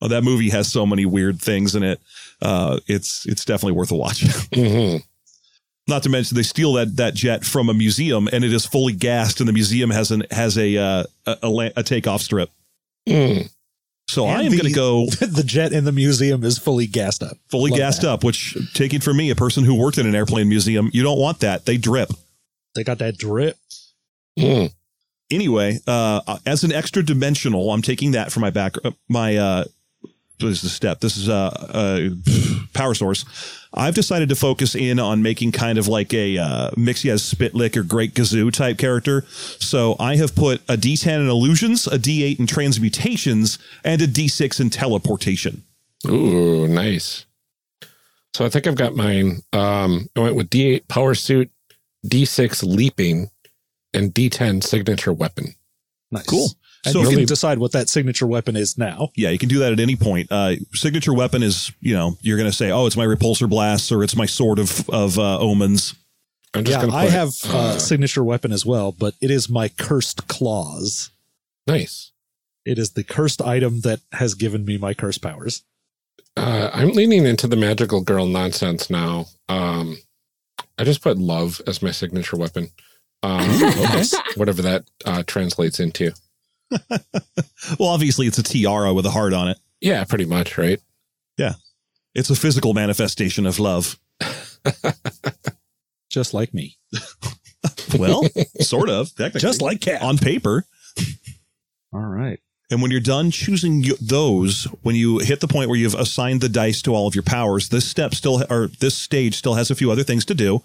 [0.00, 2.00] Oh, that movie has so many weird things in it.
[2.40, 4.22] Uh, it's it's definitely worth a watch.
[4.54, 4.96] hmm
[5.86, 8.94] Not to mention they steal that that jet from a museum and it is fully
[8.94, 12.48] gassed, and the museum has an has a uh, a, a, a takeoff strip.
[13.08, 13.50] Mm.
[14.10, 17.36] So I am going to go the jet in the museum is fully gassed up.
[17.48, 18.10] fully Love gassed that.
[18.10, 18.24] up.
[18.24, 21.40] Which taking from me, a person who worked in an airplane museum, you don't want
[21.40, 21.64] that.
[21.64, 22.10] They drip.
[22.74, 23.56] They got that drip.
[24.38, 24.72] Mm.
[25.30, 29.64] anyway, uh, as an extra dimensional, I'm taking that for my back, uh, my, uh,
[29.64, 29.79] this
[30.48, 31.00] is the step.
[31.00, 33.24] This is a, uh power source.
[33.72, 38.14] I've decided to focus in on making kind of like a uh, Mxyzptlk or Great
[38.14, 39.22] Gazoo type character.
[39.28, 44.60] So I have put a D10 in illusions, a D8 in transmutations, and a D6
[44.60, 45.62] in teleportation.
[46.08, 47.26] Ooh, nice.
[48.34, 49.42] So I think I've got mine.
[49.52, 51.50] Um, I went with D8 power suit,
[52.06, 53.30] D6 leaping,
[53.92, 55.54] and D10 signature weapon.
[56.10, 56.26] Nice.
[56.26, 56.48] Cool.
[56.84, 59.10] And So you can decide what that signature weapon is now.
[59.14, 60.28] Yeah, you can do that at any point.
[60.32, 63.92] Uh, signature weapon is, you know, you're going to say, oh, it's my repulsor blast
[63.92, 65.94] or it's my sword of of uh, omens.
[66.54, 66.96] I'm just Yeah, gonna.
[66.96, 71.10] I put, have uh, signature weapon as well, but it is my cursed claws.
[71.66, 72.12] nice.
[72.66, 75.62] It is the cursed item that has given me my curse powers.
[76.36, 79.26] Uh, I'm leaning into the magical girl nonsense now.
[79.48, 79.96] Um,
[80.78, 82.68] I just put love as my signature weapon.
[83.22, 83.48] Um,
[84.36, 86.12] whatever that uh, translates into.
[87.78, 89.58] Well, obviously, it's a tiara with a heart on it.
[89.80, 90.80] Yeah, pretty much, right?
[91.36, 91.54] Yeah.
[92.14, 93.98] It's a physical manifestation of love.
[96.10, 96.76] Just like me.
[97.98, 98.22] Well,
[98.60, 99.10] sort of.
[99.36, 100.00] Just like Cat.
[100.00, 100.64] on paper.
[101.92, 102.38] All right.
[102.70, 106.48] And when you're done choosing those, when you hit the point where you've assigned the
[106.48, 109.74] dice to all of your powers, this step still, or this stage still has a
[109.74, 110.62] few other things to do.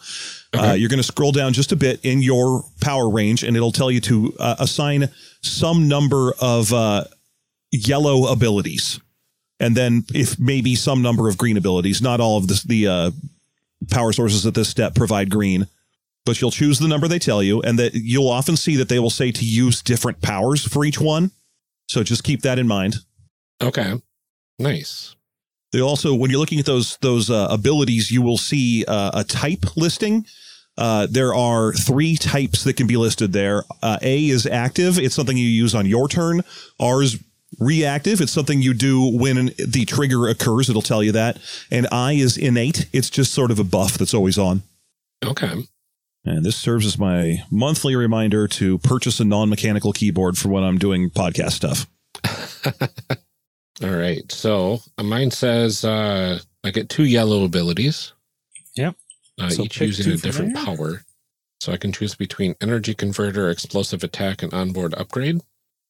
[0.53, 3.71] Uh, you're going to scroll down just a bit in your power range, and it'll
[3.71, 5.09] tell you to uh, assign
[5.41, 7.05] some number of uh,
[7.71, 8.99] yellow abilities,
[9.59, 12.03] and then if maybe some number of green abilities.
[12.03, 13.11] Not all of this, the uh,
[13.89, 15.67] power sources at this step provide green,
[16.23, 18.99] but you'll choose the number they tell you, and that you'll often see that they
[18.99, 21.31] will say to use different powers for each one.
[21.87, 22.95] So just keep that in mind.
[23.61, 23.93] Okay.
[24.59, 25.15] Nice.
[25.71, 29.23] They also, when you're looking at those those uh, abilities, you will see uh, a
[29.23, 30.25] type listing.
[30.77, 33.63] Uh, there are three types that can be listed there.
[33.81, 36.43] Uh, a is active; it's something you use on your turn.
[36.79, 37.21] R is
[37.59, 40.69] reactive; it's something you do when the trigger occurs.
[40.69, 41.39] It'll tell you that.
[41.69, 44.63] And I is innate; it's just sort of a buff that's always on.
[45.25, 45.55] Okay.
[46.25, 50.77] And this serves as my monthly reminder to purchase a non-mechanical keyboard for when I'm
[50.79, 51.87] doing podcast stuff.
[53.83, 54.29] All right.
[54.31, 58.13] So uh, mine says uh, I get two yellow abilities.
[58.75, 58.95] Yep.
[59.39, 60.65] Uh, So each using a different there.
[60.65, 61.03] power.
[61.59, 65.41] So I can choose between energy converter, explosive attack, and onboard upgrade.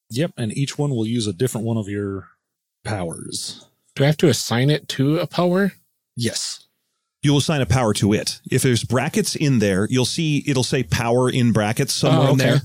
[0.09, 0.33] Yep.
[0.37, 2.27] And each one will use a different one of your
[2.83, 3.65] powers.
[3.95, 5.71] Do I have to assign it to a power?
[6.15, 6.64] Yes.
[7.25, 8.39] You'll assign a power to it.
[8.51, 12.37] If there's brackets in there, you'll see it'll say power in brackets somewhere Oh, in
[12.37, 12.61] there.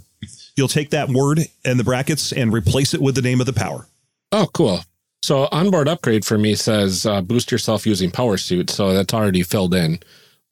[0.57, 3.53] You'll take that word and the brackets and replace it with the name of the
[3.55, 3.87] power.
[4.33, 4.81] Oh, cool.
[5.23, 8.69] So onboard upgrade for me says uh, boost yourself using power suit.
[8.71, 9.99] So that's already filled in.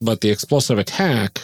[0.01, 1.41] But the explosive attack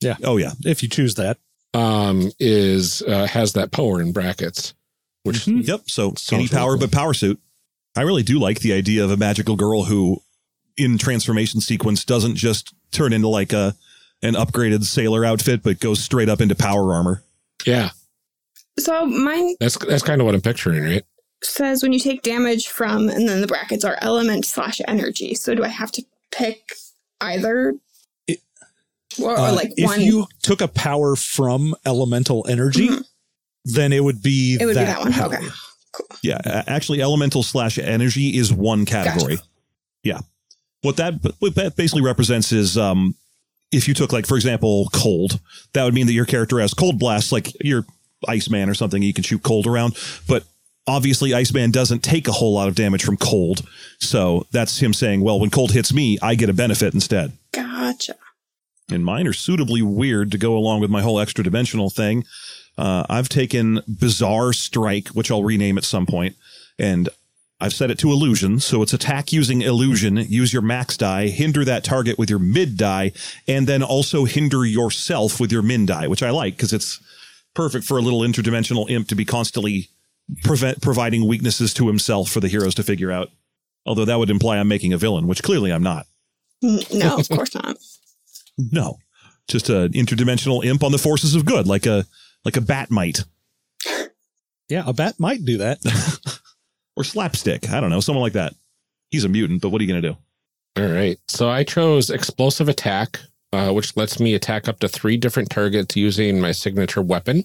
[0.00, 0.16] Yeah.
[0.24, 0.52] Oh yeah.
[0.64, 1.36] If you choose that.
[1.74, 4.72] um, is uh, has that power in brackets,
[5.24, 5.82] which Yep.
[5.90, 6.80] So Sounds any really power cool.
[6.86, 7.38] but power suit.
[7.96, 10.22] I really do like the idea of a magical girl who
[10.80, 13.74] in transformation sequence doesn't just turn into like a
[14.22, 17.22] an upgraded sailor outfit, but goes straight up into power armor.
[17.66, 17.90] yeah,
[18.78, 21.04] So mine that's that's kind of what I'm picturing, right?
[21.42, 25.34] says when you take damage from, and then the brackets are element slash energy.
[25.34, 26.72] So do I have to pick
[27.22, 27.74] either?
[28.26, 28.42] It-
[29.22, 30.00] or, or Uh, like if one?
[30.02, 33.04] you took a power from elemental energy, Mhm.
[33.64, 35.12] then it would be It would be that, that one.
[35.14, 35.34] power.
[35.36, 35.46] Okay.
[36.22, 39.36] Yeah, actually, elemental slash energy is one category.
[39.36, 39.48] Gotcha.
[40.04, 40.20] Yeah,
[40.82, 43.14] what that what that basically represents is um,
[43.72, 45.40] if you took like for example cold,
[45.72, 47.84] that would mean that your character has cold blast, like your
[48.28, 49.02] Iceman or something.
[49.02, 49.96] You can shoot cold around,
[50.28, 50.44] but
[50.86, 53.62] obviously Iceman doesn't take a whole lot of damage from cold,
[53.98, 57.32] so that's him saying, well, when cold hits me, I get a benefit instead.
[57.52, 58.16] Gotcha.
[58.90, 62.24] And mine are suitably weird to go along with my whole extra dimensional thing.
[62.76, 66.34] Uh, I've taken Bizarre Strike, which I'll rename at some point,
[66.78, 67.08] and
[67.60, 70.16] I've set it to illusion, so it's attack using illusion.
[70.16, 73.12] Use your max die, hinder that target with your mid die,
[73.46, 77.00] and then also hinder yourself with your min die, which I like because it's
[77.54, 79.90] perfect for a little interdimensional imp to be constantly
[80.42, 83.28] prevent providing weaknesses to himself for the heroes to figure out.
[83.84, 86.06] Although that would imply I'm making a villain, which clearly I'm not.
[86.62, 87.76] No, of course not.
[88.72, 88.98] No,
[89.48, 92.04] just an interdimensional imp on the forces of good, like a
[92.44, 93.24] like a Bat-Mite
[94.68, 95.78] Yeah, a Bat-Mite do that.
[97.00, 97.70] or slapstick.
[97.70, 98.54] I don't know, someone like that.
[99.10, 100.16] He's a mutant, but what are you going to do?
[100.76, 101.18] All right.
[101.26, 103.18] So I chose explosive attack,
[103.52, 107.44] uh, which lets me attack up to three different targets using my signature weapon.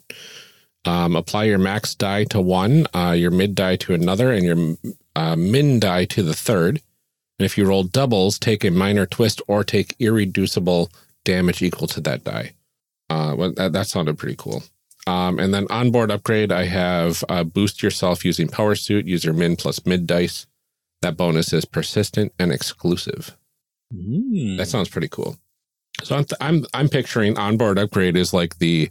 [0.86, 4.94] Um, apply your max die to one, uh, your mid die to another, and your
[5.16, 6.82] uh, min die to the third.
[7.40, 10.92] And if you roll doubles, take a minor twist or take irreducible
[11.24, 12.54] damage equal to that die.
[13.10, 14.64] Uh, well, that, that sounded pretty cool.
[15.08, 19.06] Um, and then onboard upgrade, I have uh, boost yourself using power suit.
[19.06, 20.48] Use your min plus mid dice.
[21.02, 23.38] That bonus is persistent and exclusive.
[23.94, 24.58] Mm.
[24.58, 25.38] That sounds pretty cool.
[26.04, 28.90] So I'm I'm I'm picturing onboard upgrade is like the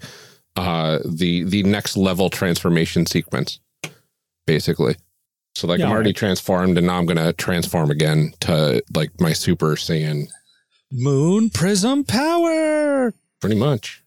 [0.56, 3.58] uh the the next level transformation sequence,
[4.46, 4.96] basically.
[5.56, 6.16] So like Yeah, I'm already right.
[6.16, 10.28] transformed and now I'm gonna transform again to like my super saiyan
[10.92, 13.12] Moon prism power.
[13.40, 14.03] pretty much.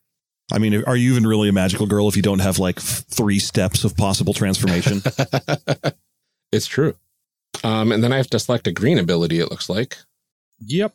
[0.51, 3.39] I mean, are you even really a magical girl if you don't have like three
[3.39, 5.01] steps of possible transformation?
[6.51, 6.95] it's true.
[7.63, 9.97] Um and then I have to select a green ability, it looks like.
[10.59, 10.93] Yep.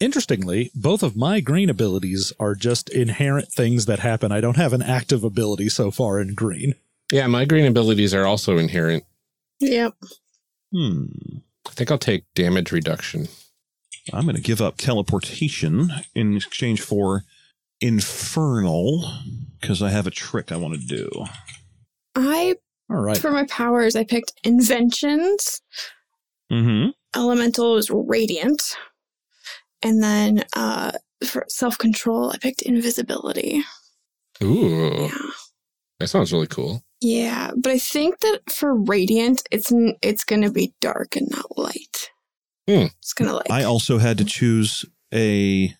[0.00, 4.30] Interestingly, both of my green abilities are just inherent things that happen.
[4.30, 6.74] I don't have an active ability so far in green.
[7.12, 9.04] Yeah, my green abilities are also inherent.
[9.60, 9.94] Yep.
[10.72, 11.06] hmm.
[11.66, 13.28] I think I'll take damage reduction.
[14.12, 17.24] I'm going to give up teleportation in exchange for
[17.80, 19.10] infernal
[19.60, 21.10] because I have a trick I want to do.
[22.14, 22.54] I,
[22.90, 23.16] All right.
[23.18, 25.60] for my powers, I picked inventions.
[26.52, 26.90] Mm-hmm.
[27.16, 28.76] Elemental is radiant.
[29.82, 30.92] And then uh,
[31.24, 33.62] for self control, I picked invisibility.
[34.42, 35.18] Ooh, Yeah.
[36.00, 36.82] that sounds really cool.
[37.00, 39.72] Yeah, but I think that for radiant, it's
[40.02, 42.10] it's gonna be dark and not light.
[42.68, 42.86] Hmm.
[42.98, 45.74] It's gonna like I also had to choose a.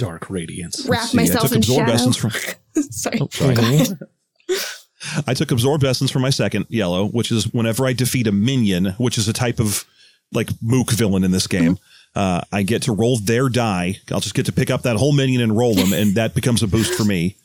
[0.00, 0.86] Dark radiance.
[0.86, 1.92] wrap let's I myself took in absorb shadow.
[1.92, 2.30] essence from.
[2.90, 3.18] Sorry.
[3.20, 3.56] Oh, sorry.
[5.26, 8.94] I took absorb essence for my second yellow, which is whenever I defeat a minion,
[8.98, 9.84] which is a type of
[10.32, 11.78] like mook villain in this game.
[12.14, 13.98] Uh, I get to roll their die.
[14.10, 16.62] I'll just get to pick up that whole minion and roll them, and that becomes
[16.62, 17.36] a boost for me.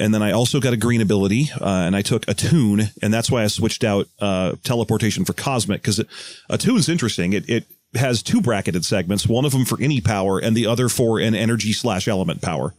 [0.00, 3.30] And then I also got a green ability, uh, and I took attune, and that's
[3.30, 6.00] why I switched out uh, teleportation for cosmic because
[6.48, 7.32] attune's interesting.
[7.32, 10.88] It it has two bracketed segments, one of them for any power, and the other
[10.88, 12.74] for an energy slash element power.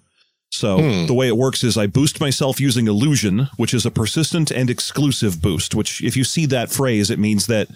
[0.51, 1.05] So Hmm.
[1.05, 4.69] the way it works is I boost myself using illusion, which is a persistent and
[4.69, 5.75] exclusive boost.
[5.75, 7.67] Which, if you see that phrase, it means that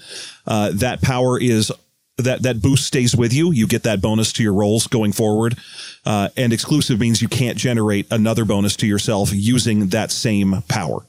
[0.47, 1.71] uh, that power is
[2.17, 3.51] that that boost stays with you.
[3.51, 5.57] You get that bonus to your rolls going forward.
[6.05, 11.05] Uh, and exclusive means you can't generate another bonus to yourself using that same power.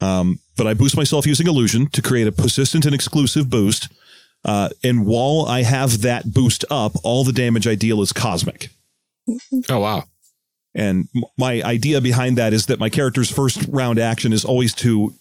[0.00, 3.88] Um, but I boost myself using illusion to create a persistent and exclusive boost.
[4.44, 8.70] Uh, and while I have that boost up, all the damage I deal is cosmic.
[9.68, 10.04] Oh wow.
[10.74, 15.14] And my idea behind that is that my character's first round action is always to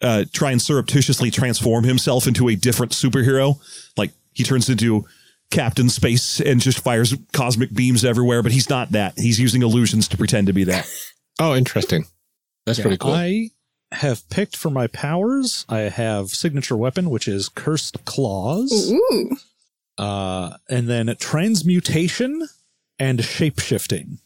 [0.00, 3.58] uh, try and surreptitiously transform himself into a different superhero.
[3.96, 5.04] Like he turns into
[5.50, 9.14] Captain Space and just fires cosmic beams everywhere, but he's not that.
[9.18, 10.88] He's using illusions to pretend to be that.
[11.40, 12.04] Oh, interesting.
[12.64, 13.10] That's Yeah, pretty cool.
[13.12, 13.50] I
[13.94, 15.64] have picked for my powers.
[15.68, 19.36] I have signature weapon, which is cursed claws, Ooh.
[19.98, 22.48] uh, and then transmutation
[22.98, 24.18] and shapeshifting,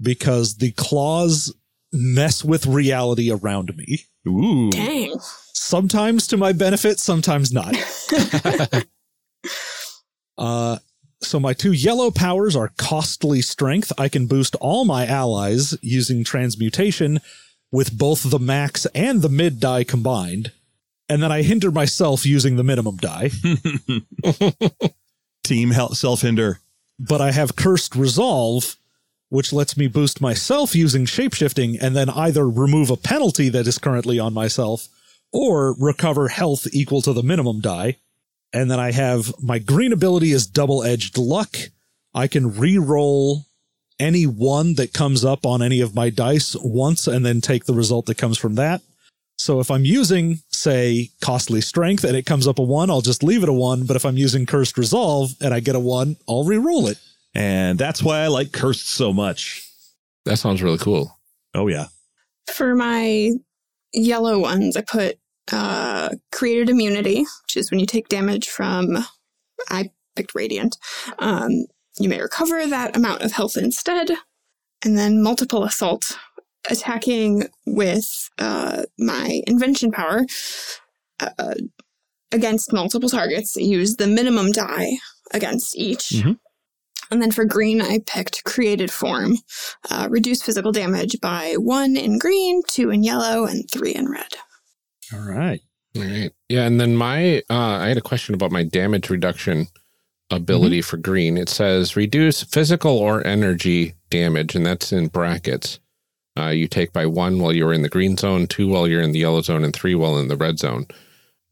[0.00, 1.54] because the claws
[1.92, 4.04] mess with reality around me.
[4.26, 4.70] Ooh.
[4.70, 5.14] Dang.
[5.54, 7.74] Sometimes to my benefit, sometimes not.
[10.38, 10.78] Uh,
[11.20, 13.92] so my two yellow powers are costly strength.
[13.98, 17.20] I can boost all my allies using transmutation
[17.70, 20.52] with both the max and the mid die combined.
[21.08, 23.30] And then I hinder myself using the minimum die.
[25.44, 26.60] Team self hinder.
[26.98, 28.76] but I have cursed resolve,
[29.30, 33.78] which lets me boost myself using shapeshifting and then either remove a penalty that is
[33.78, 34.88] currently on myself
[35.32, 37.96] or recover health equal to the minimum die.
[38.52, 41.56] And then I have my green ability is double edged luck.
[42.14, 43.44] I can re-roll
[43.98, 47.74] any one that comes up on any of my dice once and then take the
[47.74, 48.80] result that comes from that.
[49.38, 53.22] So if I'm using, say, costly strength and it comes up a one, I'll just
[53.22, 53.84] leave it a one.
[53.84, 56.98] But if I'm using cursed resolve and I get a one, I'll re-roll it.
[57.34, 59.64] And that's why I like cursed so much.
[60.24, 61.16] that sounds really cool.
[61.54, 61.86] Oh, yeah.
[62.52, 63.32] For my
[63.92, 65.18] yellow ones, I put
[65.52, 68.98] uh, created immunity, which is when you take damage from,
[69.70, 70.76] I picked radiant.
[71.20, 71.66] Um,
[71.98, 74.10] you may recover that amount of health instead.
[74.84, 76.16] And then multiple assault,
[76.70, 80.24] attacking with uh, my invention power
[81.20, 81.54] uh,
[82.30, 83.56] against multiple targets.
[83.56, 84.98] Use the minimum die
[85.32, 86.10] against each.
[86.10, 86.38] Mhm.
[87.10, 89.38] And then for green, I picked created form.
[89.90, 94.34] Uh, reduce physical damage by one in green, two in yellow, and three in red.
[95.12, 95.60] All right.
[95.96, 96.32] All right.
[96.50, 99.68] Yeah, and then my uh, I had a question about my damage reduction
[100.30, 101.36] ability for green.
[101.36, 105.80] It says reduce physical or energy damage, and that's in brackets.
[106.38, 109.12] Uh, you take by one while you're in the green zone, two while you're in
[109.12, 110.86] the yellow zone, and three while in the red zone.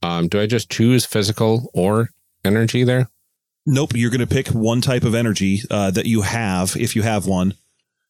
[0.03, 2.11] Um, do I just choose physical or
[2.45, 3.09] energy there?
[3.65, 7.03] Nope, you're going to pick one type of energy uh, that you have if you
[7.03, 7.55] have one.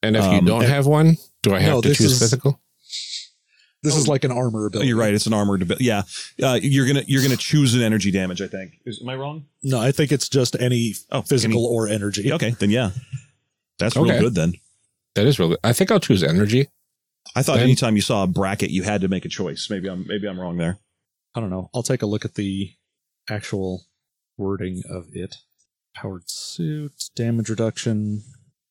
[0.03, 2.19] And if Um, you don't and- have one, do I have No, to choose is-
[2.19, 2.61] physical?
[3.87, 4.89] This is like an armor Oh, ability.
[4.89, 5.15] you're right.
[5.15, 5.85] It's an armored ability.
[5.85, 6.03] Yeah,
[6.43, 8.43] uh, you're gonna you're gonna choose an energy damage.
[8.43, 8.79] I think.
[8.85, 9.47] Is, am I wrong?
[9.63, 12.23] No, I think it's just any Oh, physical any- or energy.
[12.23, 12.91] Yeah, okay, then yeah,
[13.79, 14.11] that's Okay.
[14.13, 14.35] real good.
[14.35, 14.55] Then
[15.15, 15.59] That is real good.
[15.65, 16.69] I think I'll choose energy.
[17.35, 19.69] I thought Then- anytime you saw a bracket, you had to make a choice.
[19.71, 20.79] Maybe I'm maybe I'm wrong there.
[21.35, 21.71] I don't know.
[21.75, 22.73] I'll take a look at the
[23.29, 23.87] actual
[24.37, 25.37] wording of it.
[25.95, 28.23] Powered suit, damage reduction.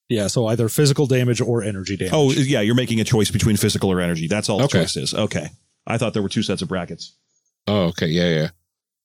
[0.10, 2.14] Yeah, so either physical damage or energy damage.
[2.14, 4.28] Oh yeah, you're making a choice between physical or energy.
[4.28, 4.80] That's all Okay.
[4.80, 5.14] the choice is.
[5.14, 5.48] Okay,
[5.88, 7.16] I thought there were two sets of brackets.
[7.68, 8.08] Oh, okay.
[8.08, 8.50] Yeah, yeah.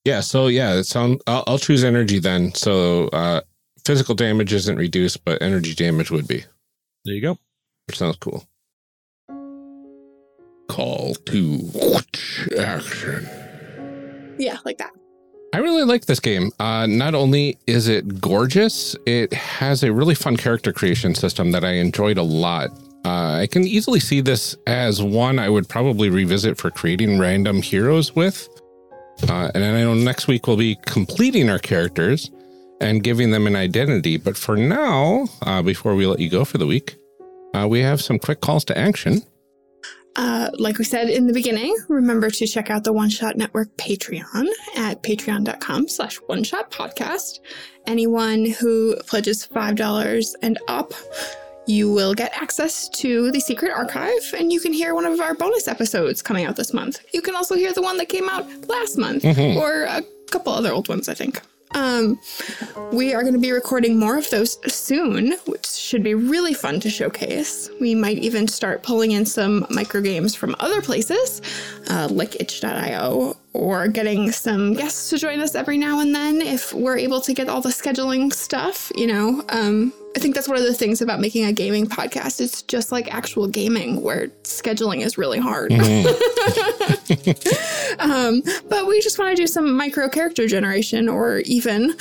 [0.05, 2.55] Yeah, so yeah, it sound I'll, I'll choose energy then.
[2.55, 3.41] So uh
[3.87, 6.45] physical damage isn't reduced, but energy damage would be.
[7.07, 7.39] there you go.
[7.87, 8.45] Which sounds cool.
[10.69, 11.71] Call to
[12.59, 13.29] action.
[14.39, 14.93] Yeah, like that.
[15.53, 16.53] I really like this game.
[16.61, 21.65] Uh, not only is it gorgeous, it has a really fun character creation system that
[21.65, 22.71] I enjoyed a lot.
[23.05, 27.63] Uh, I can easily see this as one I would probably revisit for creating random
[27.63, 28.49] heroes with.
[29.29, 32.31] Uh, and I know next week we'll be completing our characters
[32.81, 34.19] and giving them an identity.
[34.19, 36.97] But for now, uh, before we let you go for the week,
[37.55, 39.23] uh, we have some quick calls to action.
[40.21, 43.75] Uh, like we said in the beginning, remember to check out the One Shot Network
[43.79, 47.39] Patreon at patreon.com slash one shot podcast.
[47.87, 50.93] Anyone who pledges $5 and up,
[51.67, 55.35] you will get access to the secret archive and you can hear one of our
[55.35, 57.01] bonus episodes coming out this month.
[57.15, 60.71] You can also hear the one that came out last month or a couple other
[60.71, 61.41] old ones, I think.
[61.73, 62.19] Um,
[62.93, 66.81] we are going to be recording more of those soon, which should be really fun
[66.81, 67.71] to showcase.
[67.81, 71.41] We might even start pulling in some micro games from other places,
[71.89, 76.73] uh, like itch.io, or getting some guests to join us every now and then if
[76.73, 78.93] we're able to get all the scheduling stuff.
[78.95, 82.41] You know, um, I think that's one of the things about making a gaming podcast.
[82.41, 85.73] It's just like actual gaming, where scheduling is really hard.
[87.99, 91.95] um, but we just want to do some micro character generation or even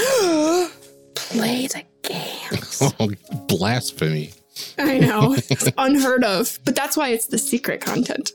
[1.15, 2.81] play the games.
[2.99, 3.11] Oh,
[3.47, 4.31] blasphemy.
[4.77, 5.35] I know.
[5.49, 8.31] It's unheard of, but that's why it's the secret content.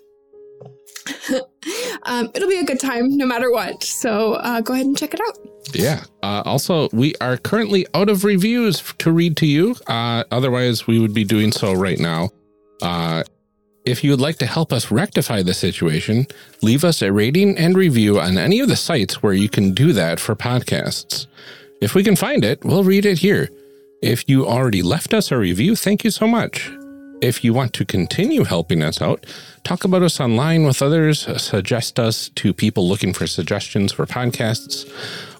[2.04, 3.82] um, it'll be a good time no matter what.
[3.82, 5.38] So uh, go ahead and check it out.
[5.72, 6.04] Yeah.
[6.22, 9.76] Uh, also, we are currently out of reviews to read to you.
[9.86, 12.30] Uh, otherwise, we would be doing so right now.
[12.82, 13.24] Uh,
[13.84, 16.26] if you would like to help us rectify the situation,
[16.62, 19.92] leave us a rating and review on any of the sites where you can do
[19.92, 21.26] that for podcasts.
[21.80, 23.50] If we can find it, we'll read it here.
[24.02, 26.70] If you already left us a review, thank you so much.
[27.20, 29.24] If you want to continue helping us out,
[29.62, 34.90] talk about us online with others, suggest us to people looking for suggestions for podcasts,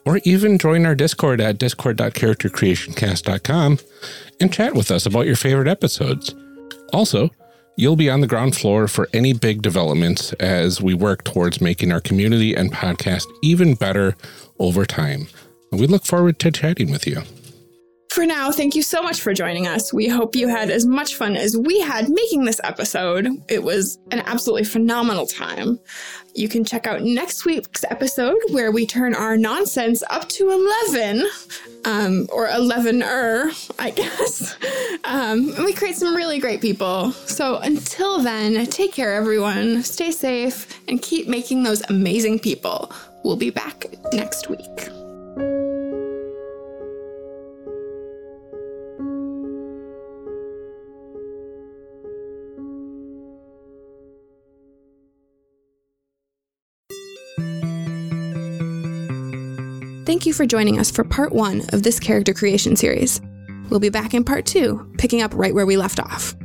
[0.06, 3.78] or even join our Discord at discord.charactercreationcast.com
[4.40, 6.34] and chat with us about your favorite episodes.
[6.92, 7.30] Also,
[7.76, 11.92] you'll be on the ground floor for any big developments as we work towards making
[11.92, 14.16] our community and podcast even better
[14.58, 15.26] over time.
[15.72, 17.22] We look forward to chatting with you.
[18.14, 19.92] For now, thank you so much for joining us.
[19.92, 23.26] We hope you had as much fun as we had making this episode.
[23.48, 25.80] It was an absolutely phenomenal time.
[26.32, 31.26] You can check out next week's episode where we turn our nonsense up to 11,
[31.86, 34.56] um, or 11er, I guess.
[35.06, 37.12] Um, and we create some really great people.
[37.12, 39.82] So until then, take care, everyone.
[39.82, 42.90] Stay safe and keep making those amazing people.
[43.22, 43.84] We'll be back
[44.14, 45.03] next week.
[60.14, 63.20] Thank you for joining us for part one of this character creation series.
[63.68, 66.36] We'll be back in part two, picking up right where we left off.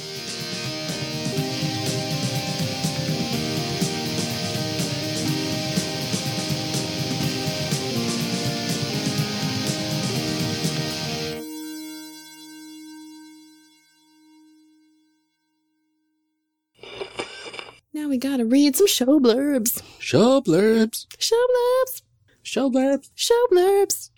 [18.38, 19.82] Gotta read some show blurbs.
[19.98, 21.08] Show blurbs.
[21.18, 22.02] Show blurbs.
[22.44, 23.10] Show blurbs.
[23.16, 24.12] Show blurbs.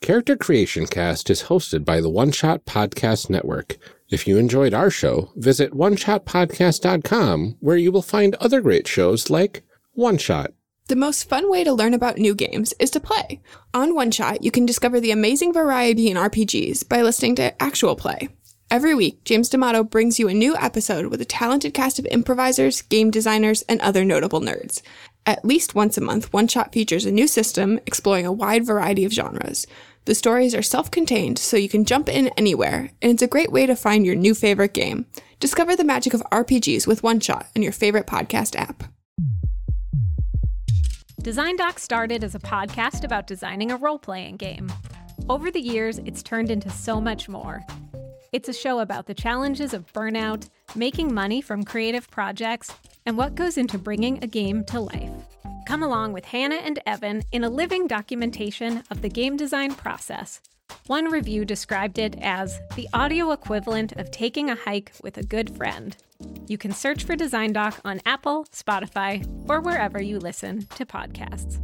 [0.00, 3.76] Character Creation Cast is hosted by the One Shot Podcast Network.
[4.08, 9.64] If you enjoyed our show, visit oneshotpodcast.com where you will find other great shows like
[9.92, 10.52] One Shot.
[10.86, 13.42] The most fun way to learn about new games is to play.
[13.74, 17.96] On One Shot, you can discover the amazing variety in RPGs by listening to actual
[17.96, 18.30] play.
[18.70, 22.82] Every week, James D'Amato brings you a new episode with a talented cast of improvisers,
[22.82, 24.82] game designers, and other notable nerds.
[25.24, 29.06] At least once a month, One Shot features a new system exploring a wide variety
[29.06, 29.66] of genres.
[30.04, 33.50] The stories are self contained, so you can jump in anywhere, and it's a great
[33.50, 35.06] way to find your new favorite game.
[35.40, 38.84] Discover the magic of RPGs with One Shot in your favorite podcast app.
[41.22, 44.70] Design Doc started as a podcast about designing a role playing game.
[45.30, 47.64] Over the years, it's turned into so much more.
[48.30, 52.74] It's a show about the challenges of burnout, making money from creative projects,
[53.06, 55.10] and what goes into bringing a game to life.
[55.66, 60.42] Come along with Hannah and Evan in a living documentation of the game design process.
[60.88, 65.56] One review described it as the audio equivalent of taking a hike with a good
[65.56, 65.96] friend.
[66.46, 71.60] You can search for Design Doc on Apple, Spotify, or wherever you listen to podcasts.